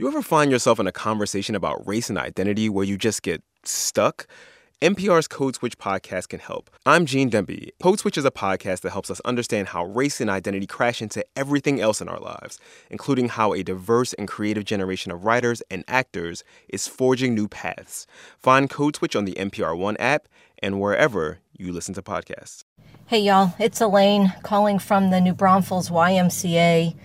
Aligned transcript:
You 0.00 0.08
ever 0.08 0.22
find 0.22 0.50
yourself 0.50 0.80
in 0.80 0.86
a 0.86 0.92
conversation 0.92 1.54
about 1.54 1.86
race 1.86 2.08
and 2.08 2.18
identity 2.18 2.70
where 2.70 2.86
you 2.86 2.96
just 2.96 3.20
get 3.20 3.42
stuck? 3.64 4.26
NPR's 4.80 5.28
Code 5.28 5.56
Switch 5.56 5.76
podcast 5.76 6.30
can 6.30 6.40
help. 6.40 6.70
I'm 6.86 7.04
Gene 7.04 7.30
Demby. 7.30 7.68
Code 7.82 7.98
Switch 7.98 8.16
is 8.16 8.24
a 8.24 8.30
podcast 8.30 8.80
that 8.80 8.92
helps 8.92 9.10
us 9.10 9.20
understand 9.26 9.68
how 9.68 9.84
race 9.84 10.18
and 10.18 10.30
identity 10.30 10.66
crash 10.66 11.02
into 11.02 11.22
everything 11.36 11.82
else 11.82 12.00
in 12.00 12.08
our 12.08 12.18
lives, 12.18 12.58
including 12.88 13.28
how 13.28 13.52
a 13.52 13.62
diverse 13.62 14.14
and 14.14 14.26
creative 14.26 14.64
generation 14.64 15.12
of 15.12 15.26
writers 15.26 15.62
and 15.70 15.84
actors 15.86 16.44
is 16.70 16.88
forging 16.88 17.34
new 17.34 17.46
paths. 17.46 18.06
Find 18.38 18.70
Code 18.70 18.96
Switch 18.96 19.14
on 19.14 19.26
the 19.26 19.34
NPR 19.34 19.76
One 19.76 19.98
app 19.98 20.28
and 20.60 20.80
wherever 20.80 21.40
you 21.58 21.74
listen 21.74 21.92
to 21.92 22.00
podcasts. 22.00 22.64
Hey, 23.04 23.18
y'all, 23.18 23.52
it's 23.58 23.82
Elaine 23.82 24.32
calling 24.44 24.78
from 24.78 25.10
the 25.10 25.20
New 25.20 25.34
Braunfels 25.34 25.90
YMCA. 25.90 26.96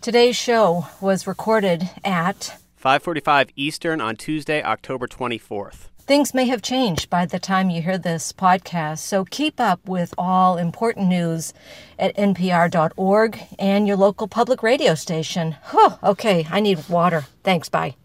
Today's 0.00 0.36
show 0.36 0.86
was 1.00 1.26
recorded 1.26 1.90
at 2.04 2.56
5:45 2.80 3.50
Eastern 3.56 4.00
on 4.00 4.16
Tuesday, 4.16 4.62
October 4.62 5.06
24th. 5.08 5.88
Things 5.98 6.32
may 6.32 6.46
have 6.46 6.62
changed 6.62 7.10
by 7.10 7.26
the 7.26 7.40
time 7.40 7.68
you 7.70 7.82
hear 7.82 7.98
this 7.98 8.32
podcast, 8.32 8.98
so 8.98 9.24
keep 9.24 9.58
up 9.58 9.80
with 9.88 10.14
all 10.16 10.56
important 10.56 11.08
news 11.08 11.52
at 11.98 12.14
npr.org 12.16 13.40
and 13.58 13.88
your 13.88 13.96
local 13.96 14.28
public 14.28 14.62
radio 14.62 14.94
station. 14.94 15.56
Whew, 15.72 15.94
okay, 16.04 16.46
I 16.48 16.60
need 16.60 16.88
water. 16.88 17.24
Thanks, 17.42 17.68
bye. 17.68 17.96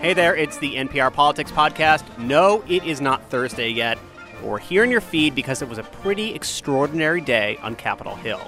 Hey 0.00 0.14
there, 0.14 0.34
it's 0.36 0.56
the 0.58 0.76
NPR 0.76 1.12
Politics 1.12 1.50
Podcast. 1.50 2.04
No, 2.16 2.62
it 2.68 2.84
is 2.84 3.00
not 3.02 3.28
Thursday 3.28 3.68
yet. 3.68 3.98
We're 4.42 4.58
here 4.58 4.84
in 4.84 4.90
your 4.90 5.00
feed 5.00 5.34
because 5.34 5.62
it 5.62 5.68
was 5.68 5.78
a 5.78 5.82
pretty 5.82 6.34
extraordinary 6.34 7.20
day 7.20 7.58
on 7.62 7.74
Capitol 7.74 8.14
Hill. 8.16 8.40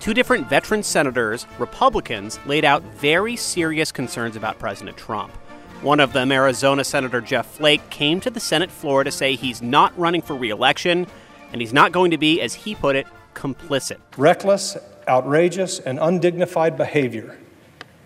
Two 0.00 0.14
different 0.14 0.48
veteran 0.48 0.82
senators, 0.82 1.46
Republicans, 1.58 2.38
laid 2.46 2.64
out 2.64 2.82
very 2.82 3.36
serious 3.36 3.92
concerns 3.92 4.36
about 4.36 4.58
President 4.58 4.96
Trump. 4.96 5.32
One 5.82 6.00
of 6.00 6.12
them, 6.12 6.32
Arizona 6.32 6.84
Senator 6.84 7.20
Jeff 7.20 7.46
Flake, 7.46 7.88
came 7.90 8.20
to 8.20 8.30
the 8.30 8.40
Senate 8.40 8.70
floor 8.70 9.04
to 9.04 9.10
say 9.10 9.34
he's 9.34 9.62
not 9.62 9.96
running 9.98 10.20
for 10.20 10.34
reelection 10.34 11.06
and 11.52 11.60
he's 11.60 11.72
not 11.72 11.92
going 11.92 12.10
to 12.10 12.18
be, 12.18 12.40
as 12.40 12.54
he 12.54 12.74
put 12.74 12.96
it, 12.96 13.06
complicit. 13.34 13.98
Reckless, 14.16 14.76
outrageous, 15.08 15.78
and 15.78 15.98
undignified 15.98 16.76
behavior 16.76 17.38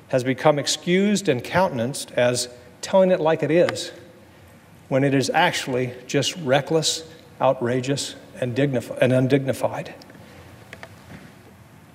has 0.09 0.23
become 0.23 0.59
excused 0.59 1.29
and 1.29 1.43
countenanced 1.43 2.13
as 2.13 2.49
telling 2.81 3.11
it 3.11 3.21
like 3.21 3.43
it 3.43 3.51
is, 3.51 3.91
when 4.89 5.03
it 5.03 5.15
is 5.15 5.31
actually 5.31 5.95
just 6.07 6.37
reckless, 6.37 7.03
outrageous, 7.41 8.17
and, 8.41 8.57
dignif- 8.57 8.97
and 9.01 9.13
undignified. 9.13 9.95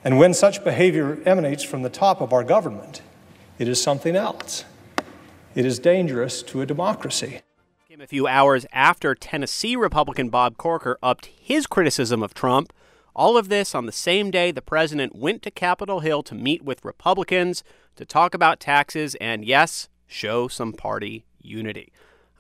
And 0.04 0.18
when 0.18 0.34
such 0.34 0.64
behavior 0.64 1.20
emanates 1.26 1.64
from 1.64 1.81
the 1.81 1.90
top 1.90 2.22
of 2.22 2.31
our 2.31 2.44
government, 2.44 3.02
it 3.58 3.68
is 3.68 3.81
something 3.81 4.16
else. 4.16 4.64
It 5.56 5.66
is 5.66 5.80
dangerous 5.80 6.42
to 6.44 6.62
a 6.62 6.66
democracy. 6.66 7.42
A 8.02 8.08
few 8.08 8.28
hours 8.28 8.66
after 8.72 9.14
Tennessee 9.14 9.76
Republican 9.76 10.30
Bob 10.30 10.56
Corker 10.56 10.98
upped 11.04 11.26
his 11.26 11.68
criticism 11.68 12.24
of 12.24 12.34
Trump. 12.34 12.72
All 13.14 13.36
of 13.36 13.50
this 13.50 13.76
on 13.76 13.86
the 13.86 13.92
same 13.92 14.31
day 14.31 14.52
the 14.52 14.62
president 14.62 15.18
went 15.18 15.42
to 15.42 15.52
Capitol 15.52 16.00
Hill 16.00 16.24
to 16.24 16.36
meet 16.36 16.64
with 16.64 16.86
Republicans 16.86 17.62
to 17.98 18.06
talk 18.06 18.34
about 18.34 18.62
taxes 18.62 19.16
and, 19.16 19.44
yes, 19.44 19.90
show 20.08 20.48
some 20.48 20.72
party 20.72 21.26
unity. 21.42 21.92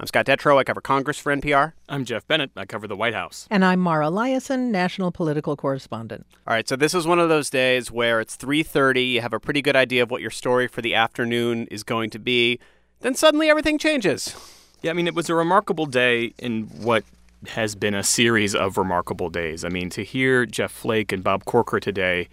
I'm 0.01 0.07
Scott 0.07 0.27
Detrow. 0.27 0.57
I 0.57 0.63
cover 0.63 0.79
Congress 0.79 1.19
for 1.19 1.35
NPR. 1.35 1.73
I'm 1.89 2.05
Geoff 2.05 2.25
Bennett. 2.25 2.51
I 2.55 2.65
cover 2.65 2.87
the 2.87 2.95
White 2.95 3.13
House. 3.13 3.45
And 3.51 3.65
I'm 3.65 3.81
Mara 3.81 4.05
Liasson, 4.05 4.69
national 4.69 5.11
political 5.11 5.57
correspondent. 5.57 6.25
All 6.47 6.53
right, 6.53 6.65
so 6.69 6.77
this 6.77 6.93
is 6.93 7.05
one 7.05 7.19
of 7.19 7.27
those 7.27 7.49
days 7.49 7.91
where 7.91 8.21
it's 8.21 8.37
3:30, 8.37 9.11
you 9.11 9.19
have 9.19 9.33
a 9.33 9.41
pretty 9.41 9.61
good 9.61 9.75
idea 9.75 10.01
of 10.01 10.09
what 10.09 10.21
your 10.21 10.31
story 10.31 10.69
for 10.69 10.81
the 10.81 10.95
afternoon 10.95 11.67
is 11.69 11.83
going 11.83 12.11
to 12.11 12.19
be, 12.19 12.61
then 13.01 13.13
suddenly 13.13 13.49
everything 13.49 13.77
changes. 13.77 14.33
Yeah, 14.81 14.91
I 14.91 14.93
mean, 14.93 15.05
it 15.05 15.15
was 15.15 15.29
a 15.29 15.35
remarkable 15.35 15.85
day 15.85 16.33
in 16.39 16.67
what 16.81 17.03
has 17.47 17.75
been 17.75 17.93
a 17.93 18.03
series 18.03 18.55
of 18.55 18.77
remarkable 18.77 19.29
days. 19.29 19.65
I 19.65 19.69
mean, 19.69 19.89
to 19.89 20.05
hear 20.05 20.45
Jeff 20.45 20.71
Flake 20.71 21.11
and 21.11 21.25
Bob 21.25 21.43
Corker 21.43 21.81
today 21.81 22.29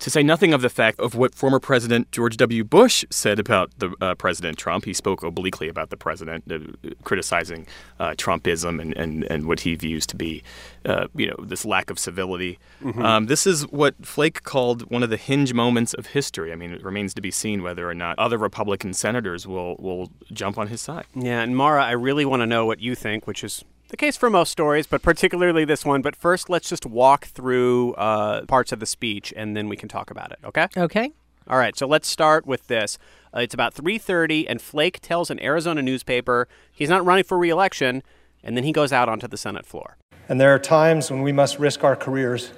to 0.00 0.10
say 0.10 0.22
nothing 0.22 0.52
of 0.52 0.62
the 0.62 0.68
fact 0.68 0.98
of 0.98 1.14
what 1.14 1.34
former 1.34 1.60
President 1.60 2.10
George 2.10 2.36
W. 2.38 2.64
Bush 2.64 3.04
said 3.10 3.38
about 3.38 3.70
the 3.78 3.94
uh, 4.00 4.14
President 4.14 4.58
Trump. 4.58 4.84
He 4.84 4.94
spoke 4.94 5.22
obliquely 5.22 5.68
about 5.68 5.90
the 5.90 5.96
president, 5.96 6.50
uh, 6.50 6.90
criticizing 7.04 7.66
uh, 7.98 8.10
Trumpism 8.10 8.80
and, 8.80 8.96
and, 8.96 9.24
and 9.30 9.46
what 9.46 9.60
he 9.60 9.74
views 9.74 10.06
to 10.06 10.16
be, 10.16 10.42
uh, 10.84 11.06
you 11.14 11.26
know, 11.26 11.36
this 11.44 11.64
lack 11.64 11.90
of 11.90 11.98
civility. 11.98 12.58
Mm-hmm. 12.82 13.04
Um, 13.04 13.26
this 13.26 13.46
is 13.46 13.62
what 13.68 13.94
Flake 14.04 14.42
called 14.42 14.90
one 14.90 15.02
of 15.02 15.10
the 15.10 15.16
hinge 15.16 15.52
moments 15.52 15.94
of 15.94 16.06
history. 16.06 16.52
I 16.52 16.56
mean, 16.56 16.72
it 16.72 16.82
remains 16.82 17.14
to 17.14 17.20
be 17.20 17.30
seen 17.30 17.62
whether 17.62 17.88
or 17.88 17.94
not 17.94 18.18
other 18.18 18.38
Republican 18.38 18.94
senators 18.94 19.46
will 19.46 19.76
will 19.78 20.10
jump 20.32 20.58
on 20.58 20.68
his 20.68 20.80
side. 20.80 21.06
Yeah, 21.14 21.42
and 21.42 21.56
Mara, 21.56 21.84
I 21.84 21.92
really 21.92 22.24
want 22.24 22.40
to 22.40 22.46
know 22.46 22.64
what 22.64 22.80
you 22.80 22.94
think, 22.94 23.26
which 23.26 23.44
is 23.44 23.64
the 23.90 23.96
case 23.96 24.16
for 24.16 24.30
most 24.30 24.50
stories, 24.50 24.86
but 24.86 25.02
particularly 25.02 25.64
this 25.64 25.84
one. 25.84 26.00
But 26.00 26.16
first, 26.16 26.48
let's 26.48 26.68
just 26.68 26.86
walk 26.86 27.26
through 27.26 27.94
uh, 27.94 28.46
parts 28.46 28.72
of 28.72 28.80
the 28.80 28.86
speech, 28.86 29.32
and 29.36 29.56
then 29.56 29.68
we 29.68 29.76
can 29.76 29.88
talk 29.88 30.10
about 30.10 30.32
it. 30.32 30.38
Okay? 30.44 30.66
Okay. 30.76 31.12
All 31.48 31.58
right. 31.58 31.76
So 31.76 31.86
let's 31.86 32.08
start 32.08 32.46
with 32.46 32.68
this. 32.68 32.98
Uh, 33.34 33.40
it's 33.40 33.54
about 33.54 33.74
3:30, 33.74 34.46
and 34.48 34.62
Flake 34.62 35.00
tells 35.00 35.30
an 35.30 35.42
Arizona 35.42 35.82
newspaper 35.82 36.48
he's 36.72 36.88
not 36.88 37.04
running 37.04 37.24
for 37.24 37.38
reelection, 37.38 38.02
and 38.42 38.56
then 38.56 38.64
he 38.64 38.72
goes 38.72 38.92
out 38.92 39.08
onto 39.08 39.28
the 39.28 39.36
Senate 39.36 39.66
floor. 39.66 39.96
And 40.28 40.40
there 40.40 40.54
are 40.54 40.58
times 40.58 41.10
when 41.10 41.22
we 41.22 41.32
must 41.32 41.58
risk 41.58 41.82
our 41.82 41.96
careers 41.96 42.52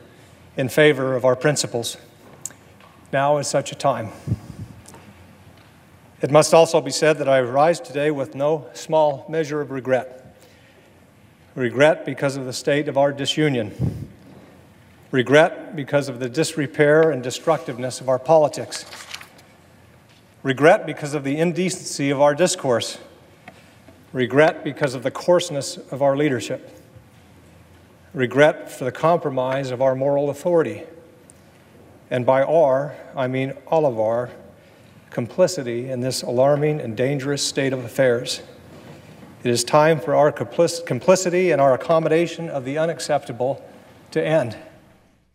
in 0.56 0.69
favor 0.69 1.16
of 1.16 1.25
our 1.25 1.34
principles. 1.34 1.97
Now 3.12 3.38
is 3.38 3.47
such 3.47 3.72
a 3.72 3.75
time. 3.75 4.10
It 6.20 6.31
must 6.31 6.54
also 6.54 6.81
be 6.81 6.91
said 6.91 7.19
that 7.19 7.28
I 7.28 7.41
rise 7.41 7.81
today 7.81 8.10
with 8.10 8.34
no 8.34 8.66
small 8.75 9.26
measure 9.28 9.60
of 9.60 9.70
regret 9.70 10.22
regret 11.55 12.05
because 12.05 12.37
of 12.37 12.45
the 12.45 12.53
state 12.53 12.89
of 12.89 12.97
our 12.97 13.13
disunion, 13.13 14.09
regret 15.11 15.77
because 15.77 16.09
of 16.09 16.19
the 16.19 16.29
disrepair 16.29 17.11
and 17.11 17.23
destructiveness 17.23 18.01
of 18.01 18.09
our 18.09 18.19
politics, 18.19 18.85
regret 20.43 20.87
because 20.87 21.15
of 21.15 21.25
the 21.25 21.37
indecency 21.39 22.11
of 22.11 22.21
our 22.21 22.35
discourse, 22.35 22.99
regret 24.12 24.65
because 24.65 24.95
of 24.95 25.03
the 25.03 25.11
coarseness 25.11 25.77
of 25.91 26.03
our 26.03 26.17
leadership, 26.17 26.79
regret 28.15 28.71
for 28.71 28.85
the 28.85 28.93
compromise 28.93 29.71
of 29.71 29.81
our 29.81 29.95
moral 29.95 30.31
authority. 30.31 30.83
And 32.11 32.27
by 32.27 32.43
our, 32.43 32.95
I 33.17 33.27
mean 33.27 33.53
all 33.67 33.87
of 33.87 33.99
our 33.99 34.31
complicity 35.11 35.91
in 35.91 36.01
this 36.01 36.23
alarming 36.23 36.81
and 36.81 36.97
dangerous 36.97 37.47
state 37.47 37.73
of 37.73 37.85
affairs. 37.85 38.43
It 39.45 39.51
is 39.51 39.65
time 39.65 39.99
for 39.99 40.15
our 40.15 40.31
complicity 40.31 41.51
and 41.51 41.61
our 41.61 41.75
accommodation 41.75 42.49
of 42.49 42.65
the 42.65 42.79
unacceptable 42.79 43.61
to 44.13 44.25
end. 44.25 44.57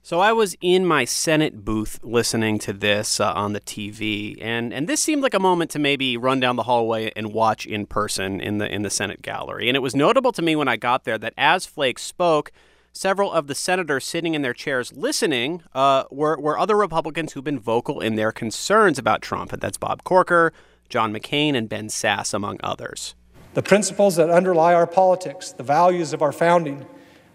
So 0.01 0.22
I 0.22 0.31
was 0.31 0.56
in 0.62 0.85
my 0.85 1.03
Senate 1.03 1.66
booth 1.66 2.00
listening 2.01 2.57
to 2.59 2.72
this 2.72 3.19
uh, 3.19 3.34
on 3.34 3.51
the 3.51 3.59
TV, 3.59 4.38
and, 4.41 4.73
and 4.73 4.88
this 4.88 5.03
seemed 5.03 5.23
like 5.23 5.34
a 5.34 5.40
moment 5.40 5.72
to 5.72 5.79
maybe 5.79 6.16
run 6.16 6.40
down 6.40 6.56
the 6.56 6.63
hallway 6.63 7.12
and 7.18 7.34
watch 7.34 7.66
in 7.66 7.85
person 7.85 8.40
in 8.40 8.59
the 8.59 8.73
in 8.73 8.84
the 8.84 8.90
Senate 8.90 9.22
gallery. 9.22 9.68
And 9.68 9.75
it 9.75 9.81
was 9.81 9.94
notable 9.94 10.31
to 10.31 10.41
me 10.41 10.56
when 10.56 10.69
I 10.69 10.78
got 10.78 11.03
there 11.03 11.18
that 11.18 11.34
as 11.38 11.66
Flake 11.66 12.00
spoke, 12.00 12.53
several 12.94 13.29
of 13.34 13.47
the 13.47 13.56
senators 13.56 14.06
sitting 14.06 14.35
in 14.35 14.41
their 14.41 14.53
chairs 14.53 14.94
listening 14.94 15.63
uh, 15.75 16.06
were 16.09 16.39
were 16.39 16.57
other 16.57 16.78
Republicans 16.78 17.34
who've 17.34 17.44
been 17.44 17.59
vocal 17.59 18.00
in 18.00 18.16
their 18.16 18.31
concerns 18.31 18.97
about 18.97 19.22
Trump, 19.22 19.51
and 19.51 19.62
that's 19.62 19.78
Bob 19.78 20.06
Corker, 20.06 20.53
John 20.88 21.12
McCain, 21.12 21.57
and 21.57 21.68
Ben 21.68 21.89
Sasse, 21.89 22.34
among 22.34 22.62
others. 22.63 23.13
The 23.53 23.63
principles 23.63 24.15
that 24.17 24.29
underlie 24.29 24.73
our 24.73 24.87
politics, 24.87 25.51
the 25.51 25.63
values 25.63 26.13
of 26.13 26.21
our 26.21 26.31
founding, 26.31 26.85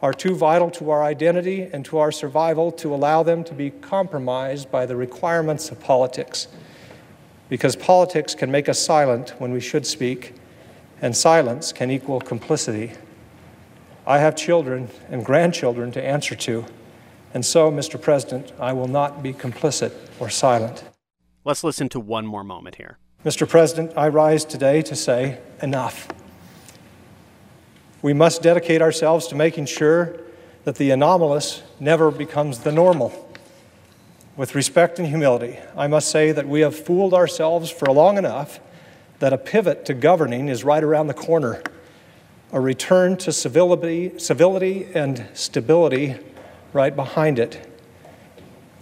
are 0.00 0.12
too 0.12 0.34
vital 0.34 0.70
to 0.72 0.90
our 0.90 1.02
identity 1.02 1.62
and 1.72 1.84
to 1.84 1.98
our 1.98 2.10
survival 2.10 2.72
to 2.72 2.92
allow 2.94 3.22
them 3.22 3.44
to 3.44 3.54
be 3.54 3.70
compromised 3.70 4.70
by 4.70 4.84
the 4.84 4.96
requirements 4.96 5.70
of 5.70 5.80
politics. 5.80 6.48
Because 7.48 7.76
politics 7.76 8.34
can 8.34 8.50
make 8.50 8.68
us 8.68 8.78
silent 8.78 9.30
when 9.38 9.53
we 9.53 9.60
should 9.60 9.86
speak, 9.86 10.34
and 11.00 11.16
silence 11.16 11.72
can 11.72 11.91
equal 11.91 12.20
complicity. 12.20 12.92
I 14.06 14.18
have 14.18 14.34
children 14.34 14.88
and 15.08 15.24
grandchildren 15.24 15.92
to 15.92 16.03
answer 16.03 16.34
to, 16.34 16.66
and 17.34 17.47
so, 17.47 17.70
Mr. 17.70 18.00
President, 18.00 18.53
I 18.58 18.72
will 18.72 18.88
not 18.88 19.22
be 19.22 19.32
complicit 19.32 19.92
or 20.20 20.28
silent. 20.28 20.84
Let's 21.44 21.65
listen 21.65 21.88
to 21.91 22.00
one 22.00 22.26
more 22.26 22.44
moment 22.44 22.76
here. 22.76 22.98
Mr. 23.24 23.48
President, 23.48 23.92
I 23.97 24.09
rise 24.09 24.45
today 24.45 24.83
to 24.83 24.97
say 24.97 25.39
enough. 25.63 26.09
We 28.03 28.13
must 28.13 28.42
dedicate 28.42 28.83
ourselves 28.83 29.28
to 29.28 29.36
making 29.36 29.66
sure 29.66 30.19
that 30.65 30.74
the 30.74 30.91
anomalous 30.91 31.63
never 31.78 32.10
becomes 32.10 32.60
the 32.60 32.72
normal. 32.72 33.30
With 34.36 34.57
respect 34.57 34.98
and 34.98 35.07
humility, 35.07 35.59
I 35.77 35.86
must 35.86 36.10
say 36.10 36.33
that 36.33 36.48
we 36.48 36.63
have 36.63 36.74
fooled 36.74 37.15
ourselves 37.15 37.71
for 37.71 37.86
long 37.86 38.19
enough 38.19 38.59
that 39.21 39.33
a 39.33 39.39
pivot 39.39 39.84
to 39.84 39.95
governing 39.95 40.48
is 40.48 40.65
right 40.65 40.83
around 40.83 41.07
the 41.07 41.15
corner. 41.15 41.63
A 42.51 42.59
return 42.59 43.16
to 43.18 43.30
civility, 43.30 44.18
civility 44.18 44.89
and 44.95 45.28
stability 45.33 46.16
right 46.72 46.95
behind 46.95 47.39
it. 47.39 47.71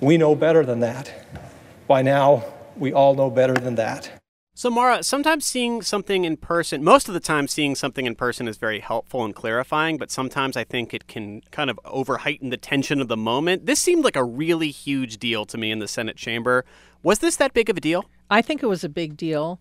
We 0.01 0.17
know 0.17 0.35
better 0.35 0.65
than 0.65 0.81
that. 0.81 1.13
By 1.87 2.01
now, 2.01 2.45
we 2.75 2.95
all 2.95 3.15
know 3.15 3.29
better 3.29 3.53
than 3.53 3.75
that. 3.75 4.20
So, 4.61 4.69
Mara, 4.69 5.03
sometimes 5.03 5.47
seeing 5.47 5.81
something 5.81 6.27
in 6.27 6.37
person, 6.37 6.85
most 6.85 7.09
of 7.09 7.15
the 7.15 7.19
time, 7.19 7.49
seeing 7.49 7.75
something 7.75 8.05
in 8.05 8.15
person 8.15 8.47
is 8.47 8.59
very 8.59 8.81
helpful 8.81 9.25
and 9.25 9.35
clarifying, 9.35 9.97
but 9.97 10.11
sometimes 10.11 10.55
I 10.55 10.65
think 10.65 10.93
it 10.93 11.07
can 11.07 11.41
kind 11.51 11.71
of 11.71 11.81
over 11.87 12.19
heighten 12.19 12.51
the 12.51 12.59
tension 12.59 13.01
of 13.01 13.09
the 13.09 13.17
moment. 13.17 13.65
This 13.65 13.81
seemed 13.81 14.05
like 14.05 14.17
a 14.17 14.23
really 14.23 14.71
huge 14.71 15.17
deal 15.17 15.47
to 15.47 15.57
me 15.57 15.71
in 15.71 15.79
the 15.79 15.89
Senate 15.89 16.19
chamber. 16.19 16.67
Was 17.03 17.21
this 17.21 17.37
that 17.37 17.55
big 17.55 17.71
of 17.71 17.79
a 17.79 17.81
deal? 17.81 18.05
I 18.29 18.43
think 18.43 18.62
it 18.62 18.67
was 18.67 18.85
a 18.85 18.91
big 18.91 19.17
deal. 19.17 19.59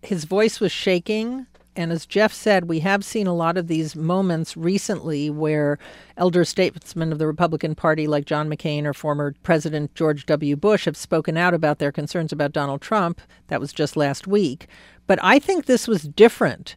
His 0.00 0.24
voice 0.24 0.58
was 0.58 0.72
shaking. 0.72 1.46
And 1.76 1.92
as 1.92 2.04
Geoff 2.04 2.32
said, 2.32 2.68
we 2.68 2.80
have 2.80 3.04
seen 3.04 3.26
a 3.26 3.34
lot 3.34 3.56
of 3.56 3.68
these 3.68 3.94
moments 3.94 4.56
recently 4.56 5.30
where 5.30 5.78
elder 6.16 6.44
statesmen 6.44 7.12
of 7.12 7.18
the 7.18 7.26
Republican 7.26 7.74
Party, 7.74 8.06
like 8.06 8.24
John 8.24 8.48
McCain 8.48 8.84
or 8.84 8.92
former 8.92 9.34
President 9.42 9.94
George 9.94 10.26
W. 10.26 10.56
Bush, 10.56 10.84
have 10.86 10.96
spoken 10.96 11.36
out 11.36 11.54
about 11.54 11.78
their 11.78 11.92
concerns 11.92 12.32
about 12.32 12.52
Donald 12.52 12.80
Trump. 12.80 13.20
That 13.46 13.60
was 13.60 13.72
just 13.72 13.96
last 13.96 14.26
week. 14.26 14.66
But 15.06 15.20
I 15.22 15.38
think 15.38 15.66
this 15.66 15.86
was 15.86 16.02
different. 16.02 16.74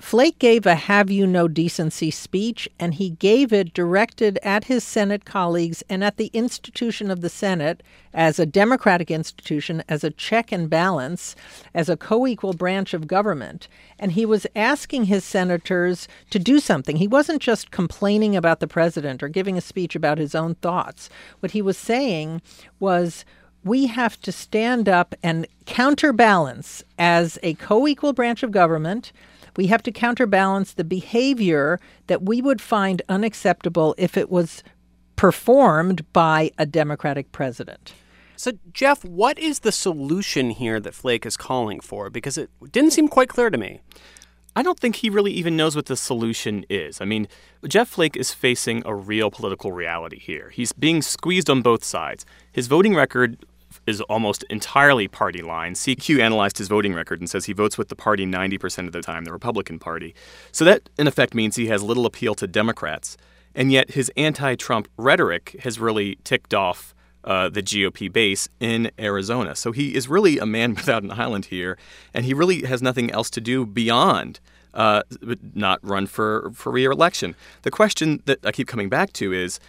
Flake 0.00 0.40
gave 0.40 0.66
a 0.66 0.74
have 0.74 1.08
you 1.08 1.24
no 1.24 1.46
decency 1.46 2.10
speech, 2.10 2.68
and 2.80 2.94
he 2.94 3.10
gave 3.10 3.52
it 3.52 3.72
directed 3.72 4.40
at 4.42 4.64
his 4.64 4.82
Senate 4.82 5.24
colleagues 5.24 5.84
and 5.88 6.02
at 6.02 6.16
the 6.16 6.30
institution 6.32 7.12
of 7.12 7.20
the 7.20 7.28
Senate 7.28 7.80
as 8.12 8.38
a 8.38 8.46
democratic 8.46 9.08
institution, 9.10 9.84
as 9.88 10.02
a 10.02 10.10
check 10.10 10.50
and 10.50 10.68
balance, 10.68 11.36
as 11.74 11.88
a 11.88 11.96
co 11.96 12.26
equal 12.26 12.54
branch 12.54 12.92
of 12.92 13.06
government. 13.06 13.68
And 13.96 14.12
he 14.12 14.26
was 14.26 14.48
asking 14.56 15.04
his 15.04 15.24
senators 15.24 16.08
to 16.30 16.40
do 16.40 16.58
something. 16.58 16.96
He 16.96 17.08
wasn't 17.08 17.40
just 17.40 17.70
complaining 17.70 18.34
about 18.34 18.58
the 18.58 18.66
president 18.66 19.22
or 19.22 19.28
giving 19.28 19.56
a 19.56 19.60
speech 19.60 19.94
about 19.94 20.18
his 20.18 20.34
own 20.34 20.56
thoughts. 20.56 21.08
What 21.38 21.52
he 21.52 21.62
was 21.62 21.78
saying 21.78 22.42
was, 22.80 23.24
we 23.62 23.86
have 23.86 24.20
to 24.20 24.32
stand 24.32 24.88
up 24.88 25.14
and 25.22 25.46
counterbalance 25.66 26.82
as 26.98 27.38
a 27.42 27.54
co 27.54 27.86
equal 27.86 28.12
branch 28.12 28.42
of 28.42 28.50
government 28.50 29.12
we 29.56 29.66
have 29.68 29.82
to 29.84 29.92
counterbalance 29.92 30.72
the 30.72 30.84
behavior 30.84 31.80
that 32.06 32.22
we 32.22 32.42
would 32.42 32.60
find 32.60 33.02
unacceptable 33.08 33.94
if 33.98 34.16
it 34.16 34.30
was 34.30 34.62
performed 35.16 36.10
by 36.12 36.50
a 36.58 36.66
Democratic 36.66 37.32
president. 37.32 37.92
So, 38.36 38.52
Geoff, 38.72 39.04
what 39.04 39.38
is 39.38 39.60
the 39.60 39.72
solution 39.72 40.50
here 40.50 40.80
that 40.80 40.94
Flake 40.94 41.24
is 41.24 41.36
calling 41.36 41.80
for? 41.80 42.10
Because 42.10 42.36
it 42.36 42.50
didn't 42.72 42.90
seem 42.90 43.08
quite 43.08 43.28
clear 43.28 43.48
to 43.48 43.56
me. 43.56 43.80
I 44.56 44.62
don't 44.62 44.78
think 44.78 44.96
he 44.96 45.10
really 45.10 45.32
even 45.32 45.56
knows 45.56 45.74
what 45.74 45.86
the 45.86 45.96
solution 45.96 46.64
is. 46.68 47.00
I 47.00 47.04
mean, 47.04 47.26
Jeff 47.66 47.88
Flake 47.88 48.16
is 48.16 48.32
facing 48.32 48.82
a 48.86 48.94
real 48.94 49.30
political 49.30 49.72
reality 49.72 50.18
here. 50.18 50.50
He's 50.50 50.72
being 50.72 51.02
squeezed 51.02 51.50
on 51.50 51.62
both 51.62 51.82
sides. 51.82 52.24
His 52.52 52.68
voting 52.68 52.94
record 52.94 53.44
is 53.86 54.00
almost 54.02 54.44
entirely 54.44 55.08
party 55.08 55.42
line. 55.42 55.74
CQ 55.74 56.20
analyzed 56.20 56.58
his 56.58 56.68
voting 56.68 56.94
record 56.94 57.20
and 57.20 57.28
says 57.28 57.44
he 57.44 57.52
votes 57.52 57.78
with 57.78 57.88
the 57.88 57.96
party 57.96 58.26
90% 58.26 58.86
of 58.86 58.92
the 58.92 59.02
time, 59.02 59.24
the 59.24 59.32
Republican 59.32 59.78
Party. 59.78 60.14
So 60.52 60.64
that, 60.64 60.88
in 60.98 61.06
effect, 61.06 61.34
means 61.34 61.56
he 61.56 61.66
has 61.66 61.82
little 61.82 62.06
appeal 62.06 62.34
to 62.36 62.46
Democrats. 62.46 63.16
And 63.54 63.70
yet 63.70 63.92
his 63.92 64.10
anti 64.16 64.56
Trump 64.56 64.88
rhetoric 64.96 65.56
has 65.62 65.78
really 65.78 66.18
ticked 66.24 66.54
off 66.54 66.94
uh, 67.24 67.48
the 67.48 67.62
GOP 67.62 68.12
base 68.12 68.48
in 68.60 68.90
Arizona. 68.98 69.54
So 69.54 69.72
he 69.72 69.94
is 69.94 70.08
really 70.08 70.38
a 70.38 70.46
man 70.46 70.74
without 70.74 71.02
an 71.02 71.10
island 71.10 71.46
here, 71.46 71.78
and 72.12 72.24
he 72.24 72.34
really 72.34 72.62
has 72.62 72.82
nothing 72.82 73.10
else 73.10 73.30
to 73.30 73.40
do 73.40 73.66
beyond. 73.66 74.40
Uh, 74.72 75.02
not 75.54 75.78
run 75.84 76.04
for, 76.04 76.50
for 76.52 76.72
re-election. 76.72 77.36
The 77.62 77.70
question 77.70 78.20
that 78.24 78.44
I 78.44 78.50
keep 78.50 78.66
coming 78.66 78.88
back 78.88 79.12
to 79.12 79.32
is 79.32 79.60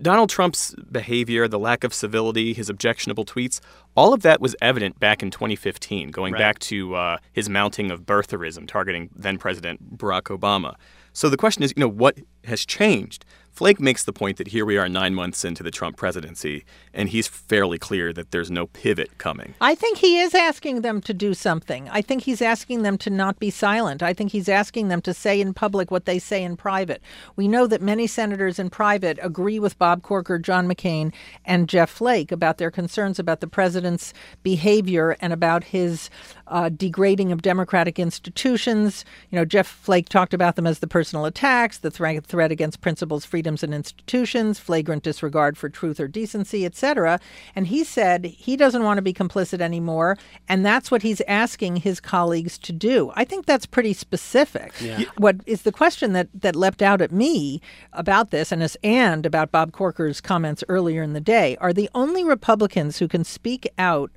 Donald 0.00 0.28
Trump's 0.28 0.74
behavior, 0.90 1.48
the 1.48 1.58
lack 1.58 1.84
of 1.84 1.94
civility, 1.94 2.52
his 2.52 2.68
objectionable 2.68 3.24
tweets, 3.24 3.60
all 3.96 4.12
of 4.12 4.22
that 4.22 4.40
was 4.40 4.54
evident 4.60 5.00
back 5.00 5.22
in 5.22 5.30
2015, 5.30 6.10
going 6.10 6.34
right. 6.34 6.38
back 6.38 6.58
to 6.58 6.94
uh, 6.94 7.18
his 7.32 7.48
mounting 7.48 7.90
of 7.90 8.02
birtherism 8.02 8.68
targeting 8.68 9.08
then 9.16 9.38
President 9.38 9.96
Barack 9.96 10.24
Obama. 10.24 10.74
So 11.12 11.30
the 11.30 11.38
question 11.38 11.62
is, 11.62 11.72
you 11.76 11.80
know, 11.80 11.88
what 11.88 12.18
has 12.44 12.66
changed? 12.66 13.24
Flake 13.56 13.80
makes 13.80 14.04
the 14.04 14.12
point 14.12 14.36
that 14.36 14.48
here 14.48 14.66
we 14.66 14.76
are 14.76 14.86
nine 14.86 15.14
months 15.14 15.42
into 15.42 15.62
the 15.62 15.70
Trump 15.70 15.96
presidency, 15.96 16.66
and 16.92 17.08
he's 17.08 17.26
fairly 17.26 17.78
clear 17.78 18.12
that 18.12 18.30
there's 18.30 18.50
no 18.50 18.66
pivot 18.66 19.16
coming. 19.16 19.54
I 19.62 19.74
think 19.74 19.96
he 19.96 20.20
is 20.20 20.34
asking 20.34 20.82
them 20.82 21.00
to 21.00 21.14
do 21.14 21.32
something. 21.32 21.88
I 21.88 22.02
think 22.02 22.24
he's 22.24 22.42
asking 22.42 22.82
them 22.82 22.98
to 22.98 23.08
not 23.08 23.38
be 23.38 23.48
silent. 23.48 24.02
I 24.02 24.12
think 24.12 24.32
he's 24.32 24.50
asking 24.50 24.88
them 24.88 25.00
to 25.00 25.14
say 25.14 25.40
in 25.40 25.54
public 25.54 25.90
what 25.90 26.04
they 26.04 26.18
say 26.18 26.44
in 26.44 26.58
private. 26.58 27.00
We 27.34 27.48
know 27.48 27.66
that 27.66 27.80
many 27.80 28.06
senators 28.06 28.58
in 28.58 28.68
private 28.68 29.18
agree 29.22 29.58
with 29.58 29.78
Bob 29.78 30.02
Corker, 30.02 30.38
John 30.38 30.68
McCain, 30.68 31.14
and 31.46 31.66
Jeff 31.66 31.88
Flake 31.88 32.30
about 32.30 32.58
their 32.58 32.70
concerns 32.70 33.18
about 33.18 33.40
the 33.40 33.46
president's 33.46 34.12
behavior 34.42 35.16
and 35.22 35.32
about 35.32 35.64
his 35.64 36.10
uh, 36.48 36.68
degrading 36.68 37.32
of 37.32 37.40
democratic 37.40 37.98
institutions. 37.98 39.06
You 39.30 39.36
know, 39.36 39.46
Jeff 39.46 39.66
Flake 39.66 40.10
talked 40.10 40.34
about 40.34 40.56
them 40.56 40.66
as 40.66 40.80
the 40.80 40.86
personal 40.86 41.24
attacks, 41.24 41.78
the 41.78 41.90
threat, 41.90 42.52
against 42.52 42.82
principles, 42.82 43.24
freedoms, 43.46 43.62
and 43.62 43.72
institutions, 43.72 44.58
flagrant 44.58 45.04
disregard 45.04 45.56
for 45.56 45.68
truth 45.68 46.00
or 46.00 46.08
decency, 46.08 46.66
etc. 46.66 47.20
And 47.54 47.68
he 47.68 47.84
said 47.84 48.24
he 48.24 48.56
doesn't 48.56 48.82
want 48.82 48.98
to 48.98 49.02
be 49.02 49.12
complicit 49.12 49.60
anymore, 49.60 50.18
and 50.48 50.66
that's 50.66 50.90
what 50.90 51.02
he's 51.02 51.20
asking 51.28 51.76
his 51.76 52.00
colleagues 52.00 52.58
to 52.58 52.72
do. 52.72 53.12
I 53.14 53.24
think 53.24 53.46
that's 53.46 53.64
pretty 53.64 53.92
specific. 53.92 54.72
Yeah. 54.80 55.04
What 55.16 55.36
is 55.46 55.62
the 55.62 55.70
question 55.70 56.12
that 56.14 56.28
that 56.34 56.56
leapt 56.56 56.82
out 56.82 57.00
at 57.00 57.12
me 57.12 57.60
about 57.92 58.32
this, 58.32 58.50
and 58.50 58.64
as 58.64 58.76
and 58.82 59.24
about 59.24 59.52
Bob 59.52 59.70
Corker's 59.70 60.20
comments 60.20 60.64
earlier 60.68 61.04
in 61.04 61.12
the 61.12 61.20
day, 61.20 61.56
are 61.60 61.72
the 61.72 61.88
only 61.94 62.24
Republicans 62.24 62.98
who 62.98 63.06
can 63.06 63.22
speak 63.22 63.68
out 63.78 64.10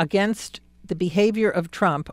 against 0.00 0.60
the 0.84 0.96
behavior 0.96 1.48
of 1.48 1.70
Trump, 1.70 2.10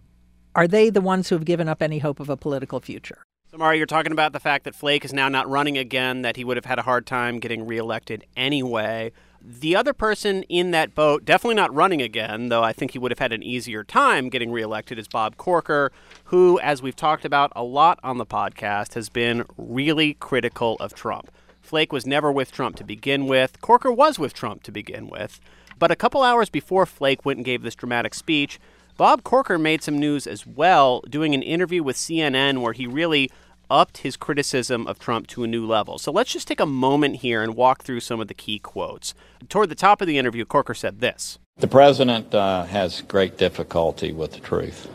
are 0.53 0.67
they 0.67 0.91
the 0.91 1.01
ones 1.01 1.29
who 1.29 1.35
have 1.35 1.45
given 1.45 1.67
up 1.67 1.81
any 1.81 1.97
hope 1.97 2.19
of 2.19 2.29
a 2.29 2.37
political 2.37 2.79
future? 2.79 3.23
So, 3.57 3.69
you're 3.69 3.85
talking 3.85 4.11
about 4.11 4.33
the 4.33 4.39
fact 4.41 4.65
that 4.65 4.75
Flake 4.75 5.05
is 5.05 5.13
now 5.13 5.29
not 5.29 5.49
running 5.49 5.77
again, 5.77 6.23
that 6.23 6.35
he 6.35 6.43
would 6.43 6.57
have 6.57 6.65
had 6.65 6.77
a 6.77 6.81
hard 6.81 7.05
time 7.05 7.39
getting 7.39 7.65
reelected 7.65 8.25
anyway. 8.35 9.13
The 9.41 9.77
other 9.77 9.93
person 9.93 10.43
in 10.43 10.71
that 10.71 10.93
boat, 10.93 11.23
definitely 11.23 11.55
not 11.55 11.73
running 11.73 12.01
again, 12.01 12.49
though 12.49 12.63
I 12.63 12.73
think 12.73 12.91
he 12.91 12.99
would 12.99 13.11
have 13.11 13.19
had 13.19 13.31
an 13.31 13.43
easier 13.43 13.83
time 13.85 14.27
getting 14.27 14.51
reelected, 14.51 14.99
is 14.99 15.07
Bob 15.07 15.37
Corker, 15.37 15.93
who, 16.25 16.59
as 16.59 16.81
we've 16.81 16.97
talked 16.97 17.23
about 17.23 17.53
a 17.55 17.63
lot 17.63 17.97
on 18.03 18.17
the 18.17 18.25
podcast, 18.25 18.95
has 18.95 19.07
been 19.07 19.45
really 19.57 20.15
critical 20.15 20.75
of 20.81 20.93
Trump. 20.93 21.31
Flake 21.61 21.93
was 21.93 22.05
never 22.05 22.33
with 22.33 22.51
Trump 22.51 22.75
to 22.75 22.83
begin 22.83 23.25
with. 23.25 23.61
Corker 23.61 23.91
was 23.91 24.19
with 24.19 24.33
Trump 24.33 24.63
to 24.63 24.71
begin 24.71 25.07
with. 25.07 25.39
But 25.79 25.91
a 25.91 25.95
couple 25.95 26.23
hours 26.23 26.49
before 26.49 26.85
Flake 26.85 27.23
went 27.23 27.37
and 27.37 27.45
gave 27.45 27.61
this 27.61 27.75
dramatic 27.75 28.15
speech, 28.15 28.59
Bob 28.97 29.23
Corker 29.23 29.57
made 29.57 29.83
some 29.83 29.99
news 29.99 30.25
as 30.25 30.45
well, 30.45 31.01
doing 31.09 31.33
an 31.33 31.43
interview 31.43 31.83
with 31.83 31.97
CNN 31.97 32.61
where 32.61 32.71
he 32.71 32.87
really 32.87 33.29
upped 33.69 33.99
his 33.99 34.17
criticism 34.17 34.87
of 34.87 34.99
Trump 34.99 35.27
to 35.27 35.43
a 35.43 35.47
new 35.47 35.65
level. 35.65 35.97
So 35.97 36.11
let's 36.11 36.31
just 36.31 36.47
take 36.47 36.59
a 36.59 36.65
moment 36.65 37.17
here 37.17 37.41
and 37.41 37.55
walk 37.55 37.83
through 37.83 37.99
some 37.99 38.19
of 38.19 38.27
the 38.27 38.33
key 38.33 38.59
quotes. 38.59 39.13
Toward 39.49 39.69
the 39.69 39.75
top 39.75 40.01
of 40.01 40.07
the 40.07 40.17
interview, 40.17 40.45
Corker 40.45 40.73
said 40.73 40.99
this 40.99 41.39
The 41.57 41.67
president 41.67 42.33
uh, 42.33 42.65
has 42.65 43.01
great 43.01 43.37
difficulty 43.37 44.11
with 44.11 44.33
the 44.33 44.39
truth 44.39 44.89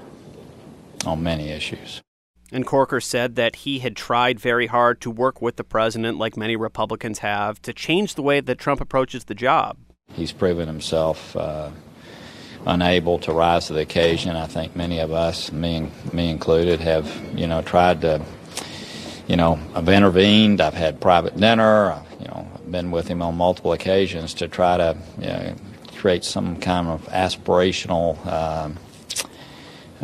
on 1.07 1.23
many 1.23 1.51
issues. 1.51 2.03
And 2.53 2.67
Corker 2.67 3.01
said 3.01 3.37
that 3.37 3.57
he 3.57 3.79
had 3.79 3.95
tried 3.95 4.41
very 4.41 4.67
hard 4.67 5.01
to 5.03 5.11
work 5.11 5.41
with 5.41 5.57
the 5.57 5.65
president, 5.65 6.19
like 6.19 6.37
many 6.37 6.57
Republicans 6.57 7.21
have, 7.21 7.63
to 7.63 7.73
change 7.73 8.15
the 8.15 8.23
way 8.23 8.41
that 8.41 8.59
Trump 8.59 8.81
approaches 8.81 9.25
the 9.25 9.35
job. 9.35 9.77
He's 10.13 10.33
proven 10.33 10.67
himself 10.67 11.37
uh, 11.37 11.71
unable 12.67 13.19
to 13.21 13.33
rise 13.33 13.69
to 13.69 13.75
the 13.75 13.81
occasion. 13.81 14.37
I 14.37 14.47
think 14.47 14.75
many 14.75 14.99
of 14.99 15.13
us, 15.13 15.53
me 15.53 15.91
me 16.13 16.31
included, 16.31 16.81
have 16.81 17.09
you 17.39 17.47
know 17.47 17.63
tried 17.63 18.01
to, 18.03 18.21
you 19.31 19.37
know, 19.37 19.61
I've 19.77 19.89
intervened. 19.89 20.61
I've 20.61 20.75
had 20.75 21.01
private 21.01 21.37
dinner. 21.37 21.93
I've, 21.93 22.21
you 22.21 22.27
know, 22.27 22.49
been 22.69 22.91
with 22.91 23.07
him 23.07 23.23
on 23.23 23.37
multiple 23.37 23.73
occasions 23.73 24.35
to 24.35 24.49
try 24.49 24.77
to 24.77 24.97
you 25.21 25.27
know, 25.29 25.55
create 25.97 26.25
some 26.25 26.57
kind 26.57 26.89
of 26.89 27.07
aspirational. 27.07 28.19
Uh, 28.27 28.71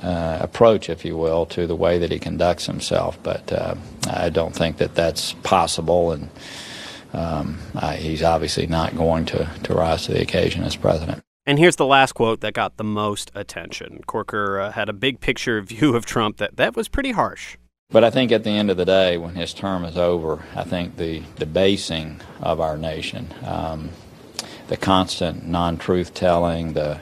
uh, 0.03 0.39
approach, 0.43 0.91
if 0.91 1.07
you 1.07 1.17
will, 1.17 1.47
to 1.47 1.67
the 1.67 1.75
way 1.75 1.97
that 1.99 2.13
he 2.13 2.19
conducts 2.19 2.67
himself, 2.67 3.19
but 3.23 3.51
uh, 3.51 3.75
I 4.11 4.29
don't 4.29 4.55
think 4.55 4.77
that 4.77 4.95
that's 4.95 5.33
possible, 5.43 6.13
and 6.13 6.29
um, 7.15 7.59
he's 7.97 8.23
obviously 8.23 8.67
not 8.67 8.95
going 8.95 9.25
to, 9.25 9.51
to 9.63 9.75
rise 9.75 10.05
to 10.05 10.13
the 10.13 10.21
occasion 10.21 10.65
as 10.65 10.77
president. 10.77 11.23
And 11.47 11.59
here's 11.59 11.77
the 11.77 11.87
last 11.87 12.13
quote 12.13 12.43
that 12.43 12.53
got 12.53 12.77
the 12.77 12.85
most 12.85 13.31
attention. 13.35 14.03
Corker 14.07 14.61
uh, 14.61 14.73
had 14.73 14.91
a 14.91 14.93
big 14.93 15.21
picture 15.21 15.63
view 15.63 15.97
of 15.97 16.05
Trump 16.05 16.37
that, 16.37 16.59
that 16.59 16.77
was 16.77 16.89
pretty 16.89 17.13
harsh. 17.13 17.57
But 17.97 18.03
I 18.03 18.11
think 18.11 18.33
at 18.33 18.45
the 18.45 18.51
end 18.51 18.71
of 18.71 18.77
the 18.77 18.85
day, 18.85 19.17
when 19.17 19.37
his 19.37 19.55
term 19.55 19.85
is 19.85 19.97
over, 19.97 20.45
I 20.55 20.65
think 20.65 20.97
the 20.97 21.23
debasing 21.37 22.21
of 22.41 22.61
our 22.61 22.77
nation, 22.77 23.33
um, 23.45 23.91
the 24.69 24.77
constant 24.77 25.47
non-truth 25.47 26.13
telling, 26.13 26.73
the 26.73 27.01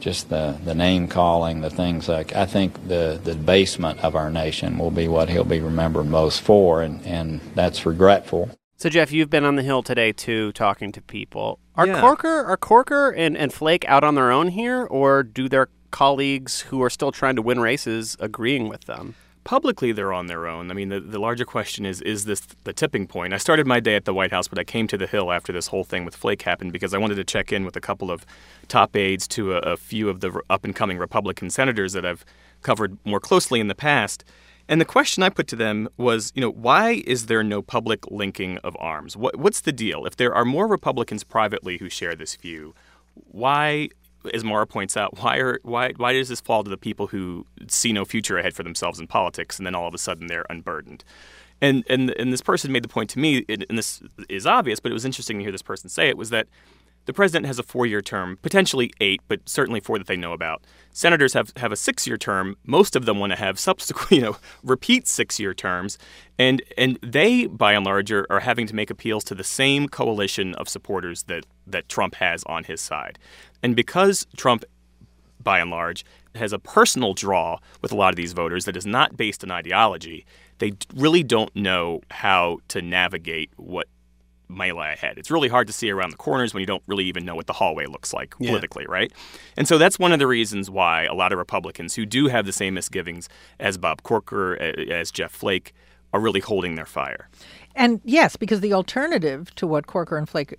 just 0.00 0.28
the, 0.28 0.58
the 0.64 0.74
name 0.74 1.08
calling, 1.08 1.60
the 1.60 1.70
things 1.70 2.08
like 2.08 2.34
I 2.34 2.46
think 2.46 2.88
the, 2.88 3.20
the 3.22 3.34
debasement 3.34 4.02
of 4.02 4.14
our 4.14 4.30
nation 4.30 4.78
will 4.78 4.90
be 4.90 5.06
what 5.06 5.28
he'll 5.28 5.44
be 5.44 5.60
remembered 5.60 6.06
most 6.06 6.40
for, 6.40 6.80
and, 6.80 7.04
and 7.04 7.40
that's 7.54 7.84
regretful. 7.84 8.50
So 8.78 8.88
Geoff, 8.88 9.12
you've 9.12 9.30
been 9.30 9.44
on 9.44 9.56
the 9.56 9.62
Hill 9.62 9.82
today 9.82 10.12
too, 10.12 10.52
talking 10.52 10.92
to 10.92 11.02
people. 11.02 11.58
Are 11.74 11.86
Yeah. 11.86 12.00
Corker, 12.00 12.44
are 12.44 12.56
Corker 12.56 13.10
and, 13.10 13.36
and 13.36 13.52
Flake 13.52 13.84
out 13.86 14.04
on 14.04 14.14
their 14.14 14.30
own 14.30 14.48
here, 14.48 14.84
or 14.84 15.22
do 15.22 15.48
their 15.48 15.68
colleagues 15.90 16.62
who 16.62 16.82
are 16.82 16.90
still 16.90 17.12
trying 17.12 17.36
to 17.36 17.42
win 17.42 17.60
races 17.60 18.16
agreeing 18.18 18.68
with 18.68 18.84
them? 18.84 19.14
Publicly, 19.46 19.92
they're 19.92 20.12
on 20.12 20.26
their 20.26 20.48
own. 20.48 20.72
I 20.72 20.74
mean, 20.74 20.88
the, 20.88 20.98
the 20.98 21.20
larger 21.20 21.44
question 21.44 21.86
is 21.86 22.02
is 22.02 22.24
this 22.24 22.40
the 22.64 22.72
tipping 22.72 23.06
point? 23.06 23.32
I 23.32 23.36
started 23.36 23.64
my 23.64 23.78
day 23.78 23.94
at 23.94 24.04
the 24.04 24.12
White 24.12 24.32
House, 24.32 24.48
but 24.48 24.58
I 24.58 24.64
came 24.64 24.88
to 24.88 24.98
the 24.98 25.06
Hill 25.06 25.30
after 25.30 25.52
this 25.52 25.68
whole 25.68 25.84
thing 25.84 26.04
with 26.04 26.16
Flake 26.16 26.42
happened 26.42 26.72
because 26.72 26.92
I 26.92 26.98
wanted 26.98 27.14
to 27.14 27.22
check 27.22 27.52
in 27.52 27.64
with 27.64 27.76
a 27.76 27.80
couple 27.80 28.10
of 28.10 28.26
top 28.66 28.96
aides 28.96 29.28
to 29.28 29.52
a, 29.52 29.58
a 29.58 29.76
few 29.76 30.08
of 30.08 30.18
the 30.18 30.42
up 30.50 30.64
and 30.64 30.74
coming 30.74 30.98
Republican 30.98 31.48
senators 31.50 31.92
that 31.92 32.04
I've 32.04 32.24
covered 32.62 32.98
more 33.04 33.20
closely 33.20 33.60
in 33.60 33.68
the 33.68 33.76
past. 33.76 34.24
And 34.68 34.80
the 34.80 34.84
question 34.84 35.22
I 35.22 35.28
put 35.28 35.46
to 35.46 35.56
them 35.56 35.88
was, 35.96 36.32
you 36.34 36.40
know, 36.40 36.50
why 36.50 37.04
is 37.06 37.26
there 37.26 37.44
no 37.44 37.62
public 37.62 38.04
linking 38.10 38.58
of 38.64 38.76
arms? 38.80 39.16
What, 39.16 39.36
what's 39.36 39.60
the 39.60 39.70
deal? 39.70 40.06
If 40.06 40.16
there 40.16 40.34
are 40.34 40.44
more 40.44 40.66
Republicans 40.66 41.22
privately 41.22 41.78
who 41.78 41.88
share 41.88 42.16
this 42.16 42.34
view, 42.34 42.74
why, 43.14 43.90
as 44.32 44.44
Mara 44.44 44.66
points 44.66 44.96
out, 44.96 45.18
why 45.18 45.38
are 45.38 45.60
why 45.62 45.92
why 45.96 46.12
does 46.12 46.28
this 46.28 46.40
fall 46.40 46.64
to 46.64 46.70
the 46.70 46.76
people 46.76 47.08
who 47.08 47.46
see 47.68 47.92
no 47.92 48.04
future 48.04 48.38
ahead 48.38 48.54
for 48.54 48.62
themselves 48.62 48.98
in 48.98 49.06
politics, 49.06 49.58
and 49.58 49.66
then 49.66 49.74
all 49.74 49.88
of 49.88 49.94
a 49.94 49.98
sudden 49.98 50.26
they're 50.26 50.46
unburdened? 50.50 51.04
And 51.60 51.84
and 51.88 52.10
and 52.10 52.32
this 52.32 52.42
person 52.42 52.72
made 52.72 52.84
the 52.84 52.88
point 52.88 53.10
to 53.10 53.18
me, 53.18 53.44
and 53.48 53.64
this 53.70 54.02
is 54.28 54.46
obvious, 54.46 54.80
but 54.80 54.90
it 54.90 54.94
was 54.94 55.04
interesting 55.04 55.38
to 55.38 55.44
hear 55.44 55.52
this 55.52 55.62
person 55.62 55.88
say 55.88 56.08
it 56.08 56.18
was 56.18 56.30
that 56.30 56.48
the 57.06 57.12
president 57.12 57.46
has 57.46 57.58
a 57.58 57.62
four-year 57.62 58.02
term, 58.02 58.36
potentially 58.42 58.92
eight, 59.00 59.20
but 59.28 59.48
certainly 59.48 59.80
four 59.80 59.96
that 59.96 60.08
they 60.08 60.16
know 60.16 60.32
about. 60.32 60.64
Senators 60.90 61.34
have, 61.34 61.52
have 61.56 61.70
a 61.70 61.76
six-year 61.76 62.16
term. 62.16 62.56
Most 62.64 62.96
of 62.96 63.06
them 63.06 63.20
want 63.20 63.32
to 63.32 63.38
have 63.38 63.58
subsequent, 63.58 64.10
you 64.10 64.20
know, 64.20 64.36
repeat 64.62 65.06
six-year 65.06 65.54
terms, 65.54 65.98
and 66.38 66.62
and 66.76 66.98
they, 67.02 67.46
by 67.46 67.72
and 67.72 67.86
large, 67.86 68.12
are, 68.12 68.26
are 68.28 68.40
having 68.40 68.66
to 68.66 68.74
make 68.74 68.90
appeals 68.90 69.24
to 69.24 69.34
the 69.34 69.44
same 69.44 69.88
coalition 69.88 70.54
of 70.56 70.68
supporters 70.68 71.22
that 71.24 71.46
that 71.66 71.88
Trump 71.88 72.16
has 72.16 72.42
on 72.44 72.64
his 72.64 72.80
side, 72.80 73.18
and 73.66 73.74
because 73.74 74.26
Trump 74.36 74.64
by 75.42 75.58
and 75.60 75.70
large, 75.70 76.04
has 76.36 76.52
a 76.52 76.58
personal 76.58 77.14
draw 77.14 77.58
with 77.82 77.90
a 77.92 77.96
lot 77.96 78.10
of 78.10 78.16
these 78.16 78.32
voters 78.32 78.64
that 78.64 78.76
is 78.76 78.86
not 78.86 79.16
based 79.16 79.42
on 79.44 79.50
ideology. 79.50 80.24
They 80.58 80.72
really 80.94 81.22
don't 81.22 81.54
know 81.56 82.00
how 82.10 82.58
to 82.68 82.82
navigate 82.82 83.50
what 83.56 83.86
may 84.48 84.70
lie 84.72 84.92
ahead. 84.92 85.18
It's 85.18 85.30
really 85.30 85.48
hard 85.48 85.66
to 85.66 85.72
see 85.72 85.90
around 85.90 86.10
the 86.10 86.16
corners 86.16 86.54
when 86.54 86.60
you 86.60 86.66
don't 86.66 86.82
really 86.86 87.04
even 87.06 87.24
know 87.24 87.34
what 87.34 87.46
the 87.46 87.52
hallway 87.52 87.86
looks 87.86 88.12
like 88.12 88.34
Yeah. 88.38 88.50
politically, 88.50 88.86
right? 88.88 89.12
And 89.56 89.66
so 89.66 89.78
that's 89.78 89.98
one 89.98 90.12
of 90.12 90.18
the 90.18 90.26
reasons 90.26 90.70
why 90.70 91.04
a 91.04 91.14
lot 91.14 91.32
of 91.32 91.38
Republicans 91.38 91.94
who 91.94 92.06
do 92.06 92.28
have 92.28 92.46
the 92.46 92.52
same 92.52 92.74
misgivings 92.74 93.28
as 93.58 93.76
Bob 93.78 94.02
Corker, 94.04 94.56
as 94.60 95.10
Jeff 95.10 95.32
Flake, 95.32 95.72
are 96.12 96.20
really 96.20 96.40
holding 96.40 96.76
their 96.76 96.86
fire. 96.86 97.28
And 97.74 98.00
yes, 98.04 98.36
because 98.36 98.60
the 98.60 98.72
alternative 98.72 99.54
to 99.56 99.66
what 99.66 99.86
Corker 99.86 100.16
and 100.16 100.28
Flake 100.28 100.54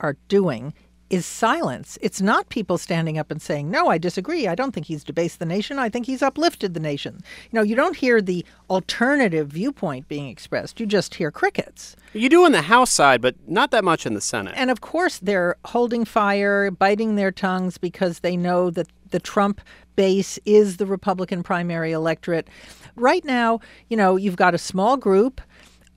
are 0.00 0.16
doing 0.28 0.72
is 1.10 1.24
silence. 1.24 1.98
It's 2.00 2.20
not 2.20 2.48
people 2.48 2.78
standing 2.78 3.18
up 3.18 3.30
and 3.30 3.40
saying, 3.40 3.70
No, 3.70 3.88
I 3.88 3.98
disagree. 3.98 4.48
I 4.48 4.54
don't 4.54 4.72
think 4.72 4.86
he's 4.86 5.04
debased 5.04 5.38
the 5.38 5.46
nation. 5.46 5.78
I 5.78 5.88
think 5.88 6.06
he's 6.06 6.22
uplifted 6.22 6.74
the 6.74 6.80
nation. 6.80 7.20
You 7.50 7.56
know, 7.58 7.62
you 7.62 7.76
don't 7.76 7.96
hear 7.96 8.20
the 8.20 8.44
alternative 8.68 9.48
viewpoint 9.48 10.08
being 10.08 10.28
expressed. 10.28 10.80
You 10.80 10.86
just 10.86 11.14
hear 11.14 11.30
crickets. 11.30 11.96
You 12.12 12.28
do 12.28 12.44
on 12.44 12.52
the 12.52 12.62
House 12.62 12.92
side, 12.92 13.20
but 13.20 13.36
not 13.46 13.70
that 13.70 13.84
much 13.84 14.06
in 14.06 14.14
the 14.14 14.20
Senate. 14.20 14.54
And 14.56 14.70
of 14.70 14.80
course, 14.80 15.18
they're 15.18 15.56
holding 15.64 16.04
fire, 16.04 16.70
biting 16.70 17.16
their 17.16 17.30
tongues 17.30 17.78
because 17.78 18.20
they 18.20 18.36
know 18.36 18.70
that 18.70 18.88
the 19.10 19.20
Trump 19.20 19.60
base 19.94 20.38
is 20.44 20.76
the 20.76 20.86
Republican 20.86 21.42
primary 21.42 21.92
electorate. 21.92 22.48
Right 22.96 23.24
now, 23.24 23.60
you 23.88 23.96
know, 23.96 24.16
you've 24.16 24.36
got 24.36 24.54
a 24.54 24.58
small 24.58 24.96
group 24.96 25.40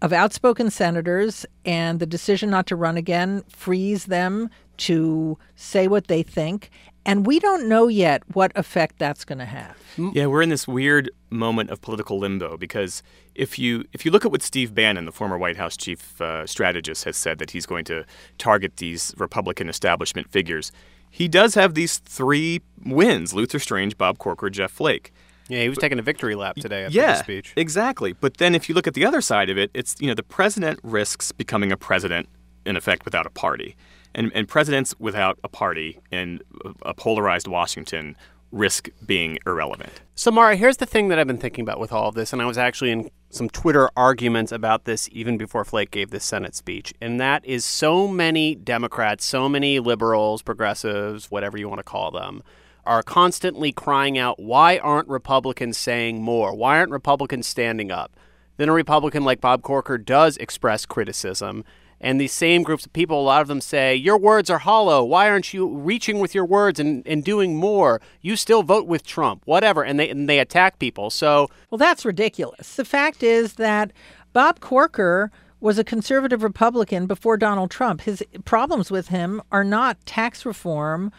of 0.01 0.13
outspoken 0.13 0.69
senators, 0.69 1.45
and 1.65 1.99
the 1.99 2.05
decision 2.05 2.49
not 2.49 2.67
to 2.67 2.75
run 2.75 2.95
again 2.95 3.43
frees 3.49 4.05
them 4.05 4.49
to 4.79 5.37
say 5.55 5.87
what 5.87 6.07
they 6.07 6.23
think. 6.23 6.69
And 7.05 7.25
we 7.25 7.39
don't 7.39 7.67
know 7.67 7.87
yet 7.87 8.23
what 8.33 8.51
effect 8.55 8.99
that's 8.99 9.23
going 9.25 9.39
to 9.39 9.45
have. 9.45 9.75
Yeah, 10.13 10.27
we're 10.27 10.41
in 10.41 10.49
this 10.49 10.67
weird 10.67 11.09
moment 11.29 11.69
of 11.69 11.81
political 11.81 12.19
limbo 12.19 12.57
because 12.57 13.01
if 13.35 13.57
you 13.57 13.85
if 13.93 14.05
you 14.05 14.11
look 14.11 14.25
at 14.25 14.31
what 14.31 14.41
Steve 14.41 14.75
Bannon, 14.75 15.05
the 15.05 15.11
former 15.11 15.37
White 15.37 15.57
House 15.57 15.77
chief 15.77 16.21
uh, 16.21 16.45
strategist, 16.45 17.05
has 17.05 17.17
said 17.17 17.39
that 17.39 17.51
he's 17.51 17.65
going 17.65 17.85
to 17.85 18.05
target 18.37 18.77
these 18.77 19.13
Republican 19.17 19.69
establishment 19.69 20.29
figures, 20.29 20.71
he 21.09 21.27
does 21.27 21.55
have 21.55 21.73
these 21.73 21.97
three 21.99 22.61
wins: 22.83 23.33
Luther 23.33 23.59
Strange, 23.59 23.97
Bob 23.97 24.17
Corker, 24.17 24.49
Jeff 24.49 24.71
Flake. 24.71 25.11
yeah, 25.47 25.63
he 25.63 25.69
was 25.69 25.77
taking 25.77 25.99
a 25.99 26.03
victory 26.03 26.35
lap 26.35 26.57
today 26.57 26.85
after 26.85 26.97
yeah, 26.97 27.13
the 27.13 27.19
speech. 27.19 27.53
exactly. 27.55 28.13
But 28.13 28.37
then 28.37 28.53
if 28.53 28.69
you 28.69 28.75
look 28.75 28.87
at 28.87 28.93
the 28.93 29.05
other 29.05 29.21
side 29.21 29.49
of 29.49 29.57
it, 29.57 29.71
it's 29.73 29.95
you 29.99 30.07
know 30.07 30.15
the 30.15 30.23
president 30.23 30.79
risks 30.83 31.31
becoming 31.31 31.71
a 31.71 31.77
president 31.77 32.29
in 32.65 32.75
effect 32.77 33.05
without 33.05 33.25
a 33.25 33.31
party, 33.31 33.75
and 34.15 34.31
and 34.33 34.47
presidents 34.47 34.95
without 34.99 35.39
a 35.43 35.47
party 35.47 35.99
in 36.11 36.41
a 36.83 36.93
polarized 36.93 37.47
Washington 37.47 38.15
risk 38.51 38.89
being 39.05 39.37
irrelevant. 39.45 40.01
So, 40.15 40.31
Mara, 40.31 40.55
here's 40.55 40.77
the 40.77 40.85
thing 40.85 41.09
that 41.09 41.19
I've 41.19 41.27
been 41.27 41.37
thinking 41.37 41.61
about 41.61 41.79
with 41.79 41.91
all 41.91 42.09
of 42.09 42.15
this, 42.15 42.33
and 42.33 42.41
I 42.41 42.45
was 42.45 42.57
actually 42.57 42.91
in 42.91 43.11
some 43.29 43.47
Twitter 43.47 43.89
arguments 43.95 44.51
about 44.51 44.85
this 44.85 45.07
even 45.11 45.37
before 45.37 45.63
Flake 45.63 45.91
gave 45.91 46.09
this 46.09 46.25
Senate 46.25 46.55
speech, 46.55 46.93
and 46.99 47.19
that 47.19 47.45
is 47.45 47.63
so 47.63 48.07
many 48.07 48.55
Democrats, 48.55 49.23
so 49.23 49.47
many 49.47 49.79
liberals, 49.79 50.41
progressives, 50.41 51.29
whatever 51.29 51.57
you 51.57 51.69
want 51.69 51.79
to 51.79 51.83
call 51.83 52.09
them, 52.09 52.41
are 52.85 53.03
constantly 53.03 53.71
crying 53.71 54.17
out, 54.17 54.39
why 54.39 54.79
aren't 54.79 55.07
Republicans 55.07 55.77
saying 55.77 56.21
more? 56.23 56.55
Why 56.55 56.79
aren't 56.79 56.91
Republicans 56.91 57.45
standing 57.45 57.91
up? 57.91 58.15
Then 58.57 58.67
a 58.67 58.73
Republican 58.73 59.23
like 59.23 59.41
Bob 59.41 59.61
Corker 59.61 59.97
does 59.97 60.37
express 60.37 60.85
criticism. 60.85 61.63
And 62.01 62.19
these 62.19 62.31
same 62.31 62.63
groups 62.63 62.85
of 62.85 62.93
people, 62.93 63.19
a 63.19 63.23
lot 63.23 63.41
of 63.41 63.47
them 63.47 63.61
say, 63.61 63.95
Your 63.95 64.17
words 64.17 64.49
are 64.49 64.59
hollow. 64.59 65.03
Why 65.03 65.29
aren't 65.29 65.53
you 65.53 65.67
reaching 65.67 66.19
with 66.19 66.33
your 66.33 66.45
words 66.45 66.79
and, 66.79 67.05
and 67.05 67.23
doing 67.23 67.55
more? 67.55 68.01
You 68.21 68.35
still 68.35 68.63
vote 68.63 68.87
with 68.87 69.05
Trump, 69.05 69.41
whatever. 69.45 69.83
And 69.83 69.99
they, 69.99 70.09
and 70.09 70.29
they 70.29 70.39
attack 70.39 70.79
people. 70.79 71.09
So, 71.09 71.49
Well, 71.69 71.77
that's 71.77 72.05
ridiculous. 72.05 72.75
The 72.75 72.85
fact 72.85 73.23
is 73.23 73.53
that 73.53 73.91
Bob 74.33 74.59
Corker 74.59 75.31
was 75.59 75.77
a 75.77 75.83
conservative 75.83 76.41
Republican 76.41 77.05
before 77.05 77.35
Donald 77.35 77.69
Trump. 77.69 78.01
His 78.01 78.23
problems 78.45 78.89
with 78.89 79.09
him 79.09 79.41
are 79.51 79.63
not 79.63 80.05
tax 80.05 80.45
reform 80.45 81.11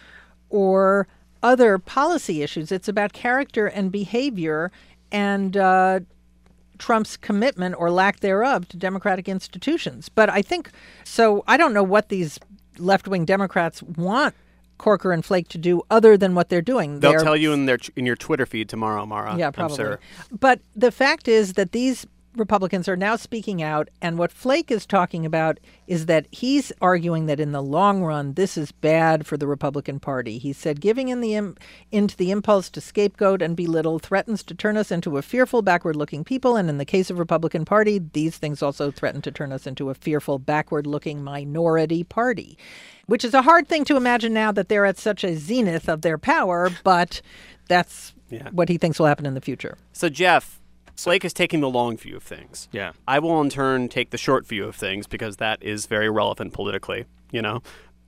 or 0.49 1.07
other 1.43 1.79
policy 1.79 2.43
issues. 2.43 2.73
It's 2.73 2.89
about 2.89 3.13
character 3.13 3.67
and 3.67 3.93
behavior 3.93 4.73
and 5.13 5.57
uh, 5.57 6.01
Trump's 6.81 7.17
commitment 7.17 7.77
or 7.79 7.91
lack 7.91 8.19
thereof 8.21 8.67
to 8.69 8.77
democratic 8.77 9.29
institutions. 9.29 10.09
But 10.09 10.29
I 10.31 10.43
think 10.43 10.71
so. 11.05 11.45
I 11.47 11.57
don't 11.57 11.73
know 11.73 11.83
what 11.85 12.09
these 12.09 12.39
left 12.79 13.07
wing 13.07 13.25
Democrats 13.25 13.83
want 13.83 14.35
Corker 14.79 15.13
and 15.13 15.23
Flake 15.25 15.47
to 15.49 15.59
do 15.59 15.83
other 15.91 16.17
than 16.17 16.35
what 16.35 16.49
they're 16.49 16.63
doing. 16.63 17.01
they'll 17.01 17.13
They're- 17.13 17.21
tell 17.21 17.37
you 17.37 17.53
in 17.53 17.67
their 17.67 17.79
in 17.97 18.07
your 18.07 18.17
Twitter 18.17 18.47
feed 18.47 18.69
tomorrow, 18.69 19.05
Mara. 19.07 19.37
yeah, 19.37 19.49
I'm 19.49 19.53
probably. 19.53 19.77
sure. 19.77 20.01
But 20.33 20.61
the 20.75 20.91
fact 20.91 21.29
is 21.29 21.53
that 21.53 21.73
these 21.73 22.07
Republicans 22.37 22.89
are 22.89 22.97
now 22.97 23.17
speaking 23.17 23.61
out, 23.61 23.89
and 24.01 24.17
what 24.17 24.31
Flake 24.31 24.71
is 24.71 24.87
talking 24.87 25.27
about 25.27 25.59
is 25.89 26.07
that 26.07 26.29
he's 26.31 26.71
arguing 26.81 27.27
that 27.27 27.41
in 27.41 27.51
the 27.51 27.63
long 27.63 28.05
run, 28.05 28.35
this 28.35 28.57
is 28.57 28.71
bad 28.71 29.27
for 29.27 29.37
the 29.37 29.49
Republican 29.49 29.99
Party. 29.99 30.39
He 30.39 30.53
said, 30.53 30.81
giving 30.81 31.09
in 31.09 31.21
the 31.21 31.35
Im- 31.35 31.57
into 31.91 32.17
the 32.17 32.31
impulse 32.31 32.71
to 32.71 32.81
scapegoat 32.81 33.43
and 33.43 33.57
belittle 33.57 33.99
threatens 33.99 34.45
to 34.45 34.55
turn 34.55 34.77
us 34.77 34.93
into 34.93 35.17
a 35.17 35.23
fearful, 35.23 35.61
backward-looking 35.61 36.23
people, 36.23 36.55
and 36.55 36.71
in 36.71 36.79
the 36.79 36.85
case 36.85 37.11
of 37.11 37.19
Republican 37.19 37.65
Party, 37.65 37.99
these 37.99 38.37
things 38.37 38.63
also 38.63 38.93
threaten 38.93 39.21
to 39.23 39.33
turn 39.33 39.51
us 39.53 39.67
into 39.67 39.91
a 39.91 39.95
fearful, 39.95 40.39
backward-looking 40.39 41.25
minority 41.25 42.05
party. 42.05 42.57
Which 43.07 43.25
is 43.25 43.35
a 43.35 43.43
hard 43.43 43.67
thing 43.67 43.85
to 43.87 43.97
imagine 43.97 44.33
now 44.33 44.53
that 44.53 44.69
they're 44.69 44.87
at 44.87 44.99
such 44.99 45.25
a 45.25 45.35
zenith 45.35 45.89
of 45.89 46.03
their 46.03 46.17
power, 46.17 46.71
but 46.85 47.23
that's 47.67 48.15
Yeah. 48.29 48.51
what 48.53 48.69
he 48.69 48.79
thinks 48.79 49.01
will 49.01 49.07
happen 49.07 49.27
in 49.27 49.35
the 49.35 49.41
future. 49.41 49.77
So, 49.93 50.09
Geoff, 50.09 50.60
Flake 51.05 51.25
is 51.25 51.33
taking 51.33 51.61
the 51.61 51.69
long 51.71 51.97
view 51.97 52.17
of 52.17 52.23
things. 52.23 52.69
Yeah. 52.73 52.93
I 53.09 53.19
will, 53.19 53.41
in 53.41 53.51
turn, 53.51 53.89
take 53.89 54.11
the 54.11 54.19
short 54.19 54.47
view 54.47 54.65
of 54.67 54.77
things 54.77 55.07
because 55.07 55.39
that 55.39 55.63
is 55.63 55.87
very 55.87 56.11
relevant 56.11 56.53
politically, 56.53 57.07
you 57.31 57.41
know? 57.41 57.63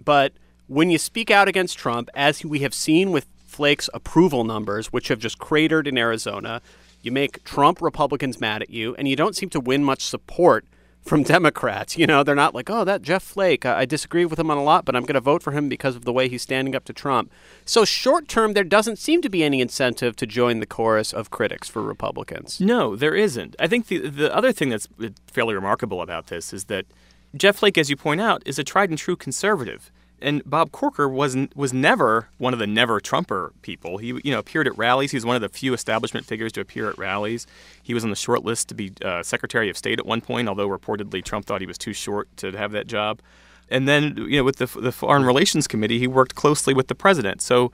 But 0.05 0.33
when 0.67 0.91
you 0.91 0.99
speak 0.99 1.31
out 1.31 1.49
against 1.49 1.79
Trump, 1.79 2.11
as 2.15 2.45
we 2.45 2.61
have 2.61 2.75
seen 2.75 3.11
with 3.11 3.27
Flake's 3.47 3.89
approval 3.95 4.45
numbers, 4.45 4.89
which 4.93 5.09
have 5.09 5.19
just 5.19 5.39
cratered 5.39 5.87
in 5.87 5.97
Arizona, 5.97 6.61
you 7.03 7.13
make 7.13 7.43
Trump 7.45 7.81
Republicans 7.81 8.41
mad 8.41 8.63
at 8.63 8.71
you, 8.71 8.95
and 8.97 9.09
you 9.09 9.17
don't 9.17 9.37
seem 9.37 9.49
to 9.51 9.61
win 9.61 9.85
much 9.85 10.05
support 10.05 10.65
from 11.03 11.23
Democrats. 11.23 11.99
You 11.99 12.07
know, 12.07 12.23
they're 12.23 12.35
not 12.35 12.55
like, 12.55 12.71
oh, 12.71 12.85
that 12.85 13.03
Jeff 13.03 13.23
Flake, 13.23 13.67
I 13.67 13.83
I 13.83 13.85
disagree 13.85 14.25
with 14.25 14.39
him 14.39 14.51
on 14.51 14.57
a 14.57 14.63
lot, 14.63 14.85
but 14.85 14.95
I'm 14.95 15.03
going 15.03 15.15
to 15.15 15.21
vote 15.21 15.43
for 15.43 15.51
him 15.51 15.69
because 15.69 15.97
of 15.97 16.05
the 16.05 16.13
way 16.13 16.29
he's 16.29 16.43
standing 16.43 16.77
up 16.77 16.85
to 16.85 16.93
Trump. 16.93 17.33
So, 17.65 17.85
short 17.85 18.29
term, 18.29 18.53
there 18.53 18.65
doesn't 18.65 18.97
seem 18.97 19.21
to 19.23 19.29
be 19.29 19.43
any 19.43 19.61
incentive 19.61 20.15
to 20.17 20.27
join 20.27 20.61
the 20.61 20.67
chorus 20.67 21.13
of 21.13 21.31
critics 21.31 21.69
for 21.69 21.83
Republicans. 21.83 22.61
No, 22.61 22.95
there 22.95 23.15
isn't. 23.15 23.57
I 23.59 23.67
think 23.67 23.89
the 23.89 24.09
the 24.09 24.35
other 24.35 24.53
thing 24.53 24.69
that's 24.69 24.89
fairly 25.27 25.55
remarkable 25.55 26.01
about 26.01 26.29
this 26.29 26.53
is 26.53 26.65
that 26.65 26.87
Jeff 27.35 27.57
Flake, 27.57 27.79
as 27.79 27.91
you 27.91 27.97
point 27.97 28.21
out, 28.21 28.43
is 28.47 28.59
a 28.59 28.65
tried 28.65 28.91
and 28.91 28.99
true 28.99 29.17
conservative. 29.17 29.91
And 30.23 30.43
Bob 30.49 30.73
Corker 30.73 31.09
was 31.09 31.37
was 31.55 31.73
never 31.73 32.29
one 32.39 32.53
of 32.53 32.59
the 32.59 32.67
never 32.67 33.01
Trumper 33.01 33.53
people. 33.63 33.99
He 33.99 34.09
you 34.25 34.33
know 34.33 34.39
appeared 34.39 34.67
at 34.67 34.77
rallies. 34.79 35.11
He 35.11 35.17
was 35.17 35.27
one 35.27 35.37
of 35.37 35.43
the 35.43 35.49
few 35.49 35.75
establishment 35.75 36.25
figures 36.25 36.53
to 36.53 36.61
appear 36.61 36.89
at 36.89 36.97
rallies. 36.97 37.47
He 37.83 37.93
was 37.93 38.05
on 38.05 38.11
the 38.11 38.17
short 38.17 38.45
list 38.45 38.69
to 38.69 38.75
be 38.75 38.93
uh, 39.05 39.23
Secretary 39.23 39.69
of 39.69 39.77
State 39.77 39.99
at 39.99 40.07
one 40.07 40.21
point, 40.21 40.49
although 40.49 40.69
reportedly 40.69 41.25
Trump 41.25 41.47
thought 41.47 41.61
he 41.61 41.67
was 41.67 41.79
too 41.79 41.93
short 41.93 42.35
to 42.39 42.53
have 42.53 42.73
that 42.73 42.87
job. 42.87 43.21
And 43.69 43.89
then 43.89 44.17
you 44.17 44.39
know 44.39 44.45
with 44.45 44.57
the 44.57 44.67
the 44.67 44.93
Foreign 44.93 45.25
Relations 45.25 45.67
Committee, 45.67 45.99
he 45.99 46.07
worked 46.07 46.35
closely 46.35 46.73
with 46.73 46.89
the 46.89 46.95
president. 46.95 47.43
So 47.43 47.73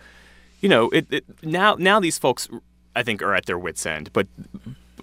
you 0.61 0.69
know 0.69 0.89
it, 0.91 1.07
it 1.11 1.25
now 1.43 1.77
now 1.79 2.01
these 2.01 2.19
folks 2.19 2.49
I 2.97 3.03
think 3.03 3.23
are 3.23 3.35
at 3.35 3.47
their 3.47 3.59
wits 3.59 3.85
end, 3.87 4.11
but 4.13 4.27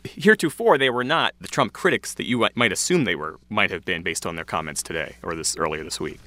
heretofore 0.03 0.77
they 0.77 0.89
were 0.89 1.03
not 1.03 1.33
the 1.41 1.47
Trump 1.47 1.73
critics 1.73 2.13
that 2.13 2.25
you 2.25 2.47
might 2.55 2.71
assume 2.71 3.05
they 3.05 3.15
were 3.15 3.39
might 3.49 3.71
have 3.71 3.85
been 3.85 4.03
based 4.03 4.25
on 4.25 4.35
their 4.35 4.45
comments 4.45 4.83
today 4.83 5.15
or 5.23 5.35
this 5.35 5.55
earlier 5.57 5.83
this 5.83 5.99
week. 5.99 6.19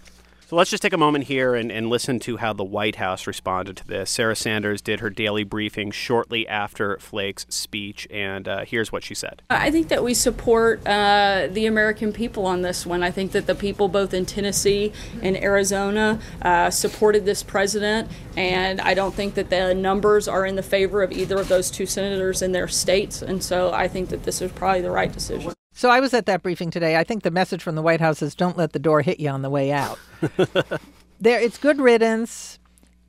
So 0.48 0.56
let's 0.56 0.70
just 0.70 0.82
take 0.82 0.94
a 0.94 0.96
moment 0.96 1.24
here 1.24 1.54
and, 1.54 1.70
and 1.70 1.90
listen 1.90 2.18
to 2.20 2.38
how 2.38 2.54
the 2.54 2.64
White 2.64 2.96
House 2.96 3.26
responded 3.26 3.76
to 3.76 3.86
this. 3.86 4.08
Sarah 4.08 4.34
Sanders 4.34 4.80
did 4.80 5.00
her 5.00 5.10
daily 5.10 5.44
briefing 5.44 5.90
shortly 5.90 6.48
after 6.48 6.96
Flake's 7.00 7.44
speech, 7.50 8.08
and 8.10 8.48
uh, 8.48 8.64
here's 8.64 8.90
what 8.90 9.04
she 9.04 9.14
said. 9.14 9.42
I 9.50 9.70
think 9.70 9.88
that 9.88 10.02
we 10.02 10.14
support 10.14 10.80
uh, 10.86 11.48
the 11.50 11.66
American 11.66 12.14
people 12.14 12.46
on 12.46 12.62
this 12.62 12.86
one. 12.86 13.02
I 13.02 13.10
think 13.10 13.32
that 13.32 13.46
the 13.46 13.54
people 13.54 13.88
both 13.88 14.14
in 14.14 14.24
Tennessee 14.24 14.90
and 15.20 15.36
Arizona 15.36 16.18
uh, 16.40 16.70
supported 16.70 17.26
this 17.26 17.42
president, 17.42 18.10
and 18.34 18.80
I 18.80 18.94
don't 18.94 19.14
think 19.14 19.34
that 19.34 19.50
the 19.50 19.74
numbers 19.74 20.28
are 20.28 20.46
in 20.46 20.56
the 20.56 20.62
favor 20.62 21.02
of 21.02 21.12
either 21.12 21.36
of 21.36 21.48
those 21.48 21.70
two 21.70 21.84
senators 21.84 22.40
in 22.40 22.52
their 22.52 22.68
states. 22.68 23.20
And 23.20 23.44
so 23.44 23.70
I 23.70 23.86
think 23.86 24.08
that 24.08 24.22
this 24.22 24.40
is 24.40 24.50
probably 24.52 24.80
the 24.80 24.90
right 24.90 25.12
decision. 25.12 25.52
So 25.78 25.90
I 25.90 26.00
was 26.00 26.12
at 26.12 26.26
that 26.26 26.42
briefing 26.42 26.72
today. 26.72 26.96
I 26.96 27.04
think 27.04 27.22
the 27.22 27.30
message 27.30 27.62
from 27.62 27.76
the 27.76 27.82
White 27.82 28.00
House 28.00 28.20
is 28.20 28.34
don't 28.34 28.56
let 28.56 28.72
the 28.72 28.80
door 28.80 29.00
hit 29.00 29.20
you 29.20 29.28
on 29.28 29.42
the 29.42 29.48
way 29.48 29.70
out. 29.70 29.96
there 31.20 31.40
it's 31.40 31.56
good 31.56 31.78
riddance. 31.80 32.58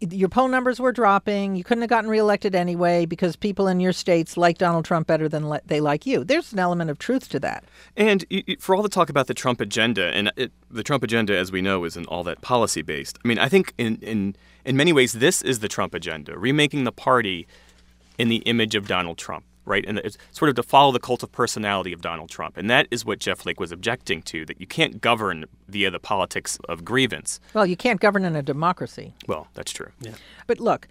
Your 0.01 0.29
poll 0.29 0.49
numbers 0.49 0.79
were 0.79 0.91
dropping. 0.91 1.55
You 1.55 1.63
couldn't 1.63 1.81
have 1.81 1.89
gotten 1.89 2.11
reelected 2.11 2.53
anyway 2.53 3.07
because 3.07 3.35
people 3.35 3.67
in 3.67 3.79
your 3.79 3.91
states 3.91 4.38
like 4.38 4.59
Donald 4.59 4.85
Trump 4.85 5.07
better 5.07 5.27
than 5.27 5.49
le- 5.49 5.61
they 5.65 5.81
like 5.81 6.05
you. 6.05 6.23
There's 6.23 6.53
an 6.53 6.59
element 6.59 6.91
of 6.91 6.99
truth 6.99 7.27
to 7.29 7.39
that. 7.39 7.63
And 7.97 8.23
for 8.59 8.75
all 8.75 8.83
the 8.83 8.88
talk 8.88 9.09
about 9.09 9.25
the 9.25 9.33
Trump 9.33 9.61
agenda, 9.61 10.13
and 10.13 10.31
it, 10.35 10.51
the 10.69 10.83
Trump 10.83 11.01
agenda, 11.01 11.35
as 11.35 11.51
we 11.51 11.63
know, 11.63 11.85
isn't 11.85 12.05
all 12.05 12.23
that 12.25 12.41
policy 12.41 12.83
based. 12.83 13.17
I 13.25 13.27
mean, 13.27 13.39
I 13.39 13.49
think 13.49 13.73
in, 13.79 13.95
in 14.03 14.35
in 14.63 14.77
many 14.77 14.93
ways 14.93 15.13
this 15.13 15.41
is 15.41 15.57
the 15.57 15.69
Trump 15.69 15.95
agenda, 15.95 16.38
remaking 16.38 16.83
the 16.83 16.91
party 16.91 17.47
in 18.19 18.29
the 18.29 18.43
image 18.45 18.75
of 18.75 18.88
Donald 18.88 19.17
Trump 19.17 19.43
right? 19.69 19.85
And 19.88 19.99
it's 19.99 20.17
sort 20.31 20.49
of 20.49 20.55
to 20.55 20.63
follow 20.63 20.91
the 20.91 20.99
cult 20.99 21.23
of 21.23 21.31
personality 21.31 21.93
of 21.93 22.01
Donald 22.01 22.29
Trump. 22.29 22.57
And 22.57 22.69
that 22.69 22.88
is 22.91 23.05
what 23.05 23.19
Jeff 23.19 23.39
Flake 23.39 23.59
was 23.59 23.71
objecting 23.71 24.21
to 24.23 24.45
that 24.45 24.59
you 24.59 24.67
can't 24.67 24.99
govern 24.99 25.45
via 25.67 25.91
the 25.91 25.99
politics 25.99 26.57
of 26.67 26.83
grievance. 26.83 27.39
Well, 27.53 27.65
you 27.65 27.77
can't 27.77 28.01
govern 28.01 28.25
in 28.25 28.35
a 28.35 28.41
democracy. 28.41 29.13
Well, 29.27 29.47
that's 29.53 29.71
true. 29.71 29.91
Yeah. 30.01 30.13
But 30.47 30.59
look, 30.59 30.88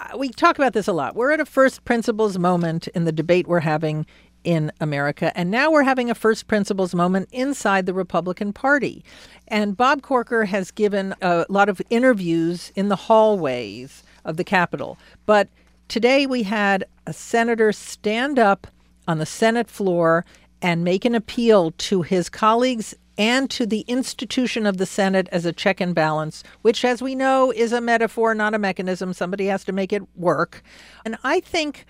uh, 0.00 0.18
we 0.18 0.28
talk 0.28 0.58
about 0.58 0.74
this 0.74 0.88
a 0.88 0.92
lot. 0.92 1.14
We're 1.14 1.30
at 1.30 1.40
a 1.40 1.46
first 1.46 1.84
principles 1.84 2.38
moment 2.38 2.88
in 2.88 3.04
the 3.04 3.12
debate 3.12 3.46
we're 3.46 3.60
having 3.60 4.04
in 4.44 4.70
America. 4.80 5.36
And 5.36 5.50
now 5.50 5.70
we're 5.70 5.82
having 5.82 6.08
a 6.08 6.14
first 6.14 6.46
principles 6.46 6.94
moment 6.94 7.28
inside 7.32 7.86
the 7.86 7.94
Republican 7.94 8.52
Party. 8.52 9.04
And 9.48 9.76
Bob 9.76 10.02
Corker 10.02 10.44
has 10.44 10.70
given 10.70 11.14
a 11.20 11.44
lot 11.48 11.68
of 11.68 11.82
interviews 11.90 12.72
in 12.76 12.88
the 12.88 12.96
hallways 12.96 14.04
of 14.24 14.36
the 14.36 14.44
Capitol. 14.44 14.98
But 15.26 15.48
Today 15.88 16.26
we 16.26 16.42
had 16.42 16.84
a 17.06 17.12
senator 17.12 17.72
stand 17.72 18.38
up 18.38 18.66
on 19.06 19.18
the 19.18 19.26
Senate 19.26 19.68
floor 19.68 20.24
and 20.60 20.82
make 20.82 21.04
an 21.04 21.14
appeal 21.14 21.70
to 21.72 22.02
his 22.02 22.28
colleagues 22.28 22.94
and 23.16 23.48
to 23.50 23.64
the 23.64 23.80
institution 23.82 24.66
of 24.66 24.78
the 24.78 24.84
Senate 24.84 25.28
as 25.30 25.46
a 25.46 25.52
check 25.52 25.80
and 25.80 25.94
balance, 25.94 26.42
which, 26.62 26.84
as 26.84 27.00
we 27.00 27.14
know, 27.14 27.52
is 27.52 27.72
a 27.72 27.80
metaphor, 27.80 28.34
not 28.34 28.52
a 28.52 28.58
mechanism. 28.58 29.12
Somebody 29.12 29.46
has 29.46 29.64
to 29.64 29.72
make 29.72 29.92
it 29.92 30.02
work. 30.16 30.62
And 31.04 31.16
I 31.22 31.40
think 31.40 31.86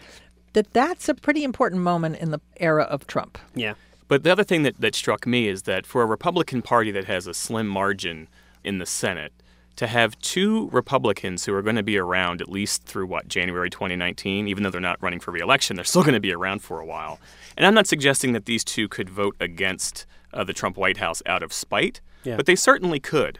that 0.53 0.73
that's 0.73 1.09
a 1.09 1.15
pretty 1.15 1.43
important 1.43 1.83
moment 1.83 2.17
in 2.17 2.31
the 2.31 2.41
era 2.59 2.85
of 2.85 3.07
Trump. 3.07 3.39
Yeah. 3.55 3.75
But 4.09 4.23
the 4.23 4.31
other 4.31 4.45
thing 4.45 4.63
that, 4.63 4.81
that 4.81 4.95
struck 4.95 5.27
me 5.27 5.49
is 5.49 5.63
that 5.63 5.85
for 5.87 6.03
a 6.03 6.07
Republican 6.07 6.63
Party 6.63 6.91
that 6.93 7.07
has 7.07 7.27
a 7.27 7.35
slim 7.35 7.67
margin 7.67 8.29
in 8.63 8.79
the 8.79 8.87
Senate, 8.87 9.33
to 9.77 9.87
have 9.87 10.19
two 10.19 10.69
Republicans 10.71 11.45
who 11.45 11.55
are 11.55 11.63
going 11.63 11.77
to 11.77 11.83
be 11.83 11.99
around 11.99 12.41
at 12.41 12.49
least 12.49 12.85
through 12.85 13.07
what 13.07 13.29
January 13.29 13.71
2019, 13.71 14.49
even 14.49 14.63
though 14.63 14.71
they're 14.71 14.81
not 14.81 15.03
running 15.03 15.21
for 15.21 15.31
reelection, 15.31 15.77
they're 15.77 15.85
still 15.85 16.03
going 16.03 16.15
to 16.15 16.21
be 16.21 16.33
around 16.33 16.63
for 16.63 16.81
a 16.81 16.87
while. 16.87 17.21
And 17.57 17.67
I'm 17.67 17.75
not 17.75 17.87
suggesting 17.87 18.33
that 18.33 18.47
these 18.47 18.65
two 18.65 18.89
could 18.89 19.11
vote 19.11 19.37
against 19.39 20.07
uh, 20.33 20.45
the 20.45 20.53
Trump 20.53 20.77
White 20.77 20.97
House 20.97 21.23
out 21.27 21.43
of 21.43 21.53
spite, 21.53 22.01
yeah. 22.25 22.37
but 22.37 22.47
they 22.47 22.57
certainly 22.57 23.01
could. 23.01 23.39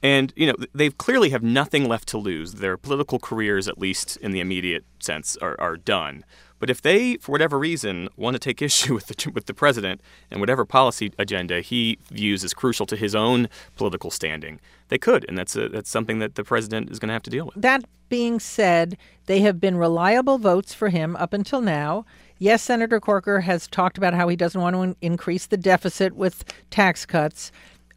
And 0.00 0.32
you 0.36 0.46
know 0.46 0.54
they 0.72 0.90
clearly 0.90 1.30
have 1.30 1.42
nothing 1.42 1.88
left 1.88 2.06
to 2.08 2.18
lose. 2.18 2.54
Their 2.54 2.76
political 2.76 3.18
careers, 3.18 3.66
at 3.66 3.78
least 3.78 4.16
in 4.18 4.30
the 4.30 4.38
immediate 4.38 4.84
sense, 5.00 5.36
are, 5.38 5.56
are 5.58 5.76
done. 5.76 6.24
But 6.58 6.70
if 6.70 6.82
they, 6.82 7.16
for 7.16 7.32
whatever 7.32 7.58
reason, 7.58 8.08
want 8.16 8.34
to 8.34 8.38
take 8.38 8.60
issue 8.68 8.94
with 8.94 9.06
the, 9.06 9.30
with 9.30 9.46
the 9.46 9.54
president 9.54 10.00
and 10.30 10.40
whatever 10.40 10.64
policy 10.64 11.12
agenda 11.18 11.60
he 11.60 11.98
views 12.10 12.44
as 12.44 12.54
crucial 12.54 12.86
to 12.86 12.96
his 12.96 13.14
own 13.14 13.48
political 13.76 14.10
standing, 14.10 14.60
they 14.88 14.98
could, 14.98 15.24
and 15.28 15.36
that's 15.36 15.54
a, 15.56 15.68
that's 15.68 15.90
something 15.90 16.18
that 16.18 16.34
the 16.34 16.44
president 16.44 16.90
is 16.90 16.98
going 16.98 17.08
to 17.08 17.12
have 17.12 17.22
to 17.24 17.30
deal 17.30 17.46
with. 17.46 17.54
That 17.56 17.84
being 18.08 18.40
said, 18.40 18.96
they 19.26 19.40
have 19.40 19.60
been 19.60 19.76
reliable 19.76 20.38
votes 20.38 20.72
for 20.72 20.88
him 20.88 21.14
up 21.16 21.32
until 21.32 21.60
now. 21.60 22.06
Yes, 22.38 22.62
Senator 22.62 23.00
Corker 23.00 23.40
has 23.40 23.66
talked 23.66 23.98
about 23.98 24.14
how 24.14 24.28
he 24.28 24.36
doesn't 24.36 24.60
want 24.60 24.76
to 24.76 24.96
increase 25.04 25.46
the 25.46 25.56
deficit 25.56 26.14
with 26.14 26.44
tax 26.70 27.04
cuts, 27.04 27.52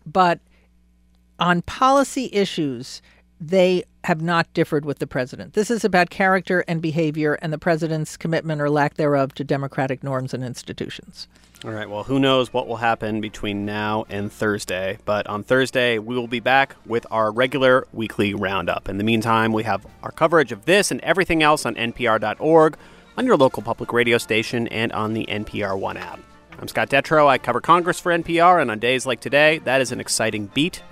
but 0.05 0.39
on 1.39 1.61
policy 1.61 2.29
issues, 2.33 3.01
they 3.41 3.83
have 4.03 4.21
not 4.21 4.51
differed 4.53 4.85
with 4.85 4.99
the 4.99 5.07
president. 5.07 5.53
This 5.53 5.71
is 5.71 5.83
about 5.83 6.11
character 6.11 6.63
and 6.67 6.81
behavior 6.81 7.33
and 7.41 7.51
the 7.51 7.57
president's 7.57 8.15
commitment 8.15 8.61
or 8.61 8.69
lack 8.69 8.95
thereof 8.95 9.33
to 9.35 9.43
democratic 9.43 10.03
norms 10.03 10.33
and 10.33 10.43
institutions. 10.43 11.27
All 11.65 11.71
right, 11.71 11.89
well, 11.89 12.03
who 12.03 12.19
knows 12.19 12.53
what 12.53 12.67
will 12.67 12.77
happen 12.77 13.21
between 13.21 13.65
now 13.65 14.05
and 14.09 14.31
Thursday. 14.31 14.97
But 15.05 15.27
on 15.27 15.43
Thursday, 15.43 15.99
we 15.99 16.15
will 16.15 16.27
be 16.27 16.39
back 16.39 16.75
with 16.85 17.05
our 17.11 17.31
regular 17.31 17.87
weekly 17.93 18.33
roundup. 18.33 18.89
In 18.89 18.97
the 18.97 19.03
meantime, 19.03 19.53
we 19.53 19.63
have 19.63 19.85
our 20.01 20.11
coverage 20.11 20.51
of 20.51 20.65
this 20.65 20.89
and 20.89 20.99
everything 21.01 21.43
else 21.43 21.65
on 21.65 21.75
NPR.org, 21.75 22.77
on 23.17 23.25
your 23.25 23.37
local 23.37 23.61
public 23.61 23.93
radio 23.93 24.17
station, 24.17 24.67
and 24.69 24.91
on 24.93 25.13
the 25.13 25.25
NPR 25.27 25.77
One 25.77 25.97
app. 25.97 26.19
I'm 26.61 26.67
Scott 26.67 26.91
Detrow. 26.91 27.27
I 27.27 27.39
cover 27.39 27.59
Congress 27.59 27.99
for 27.99 28.11
NPR, 28.11 28.61
and 28.61 28.69
on 28.69 28.77
days 28.77 29.07
like 29.07 29.19
today, 29.19 29.57
that 29.59 29.81
is 29.81 29.91
an 29.91 29.99
exciting 29.99 30.45
beat. 30.53 30.83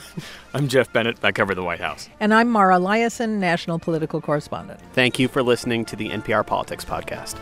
I'm 0.54 0.68
Geoff 0.68 0.90
Bennett. 0.90 1.22
I 1.22 1.32
cover 1.32 1.54
the 1.54 1.62
White 1.62 1.80
House. 1.80 2.08
And 2.18 2.32
I'm 2.32 2.48
Mara 2.48 2.76
Liasson, 2.76 3.32
national 3.32 3.78
political 3.78 4.22
correspondent. 4.22 4.80
Thank 4.94 5.18
you 5.18 5.28
for 5.28 5.42
listening 5.42 5.84
to 5.84 5.96
the 5.96 6.08
NPR 6.08 6.46
Politics 6.46 6.82
Podcast. 6.82 7.38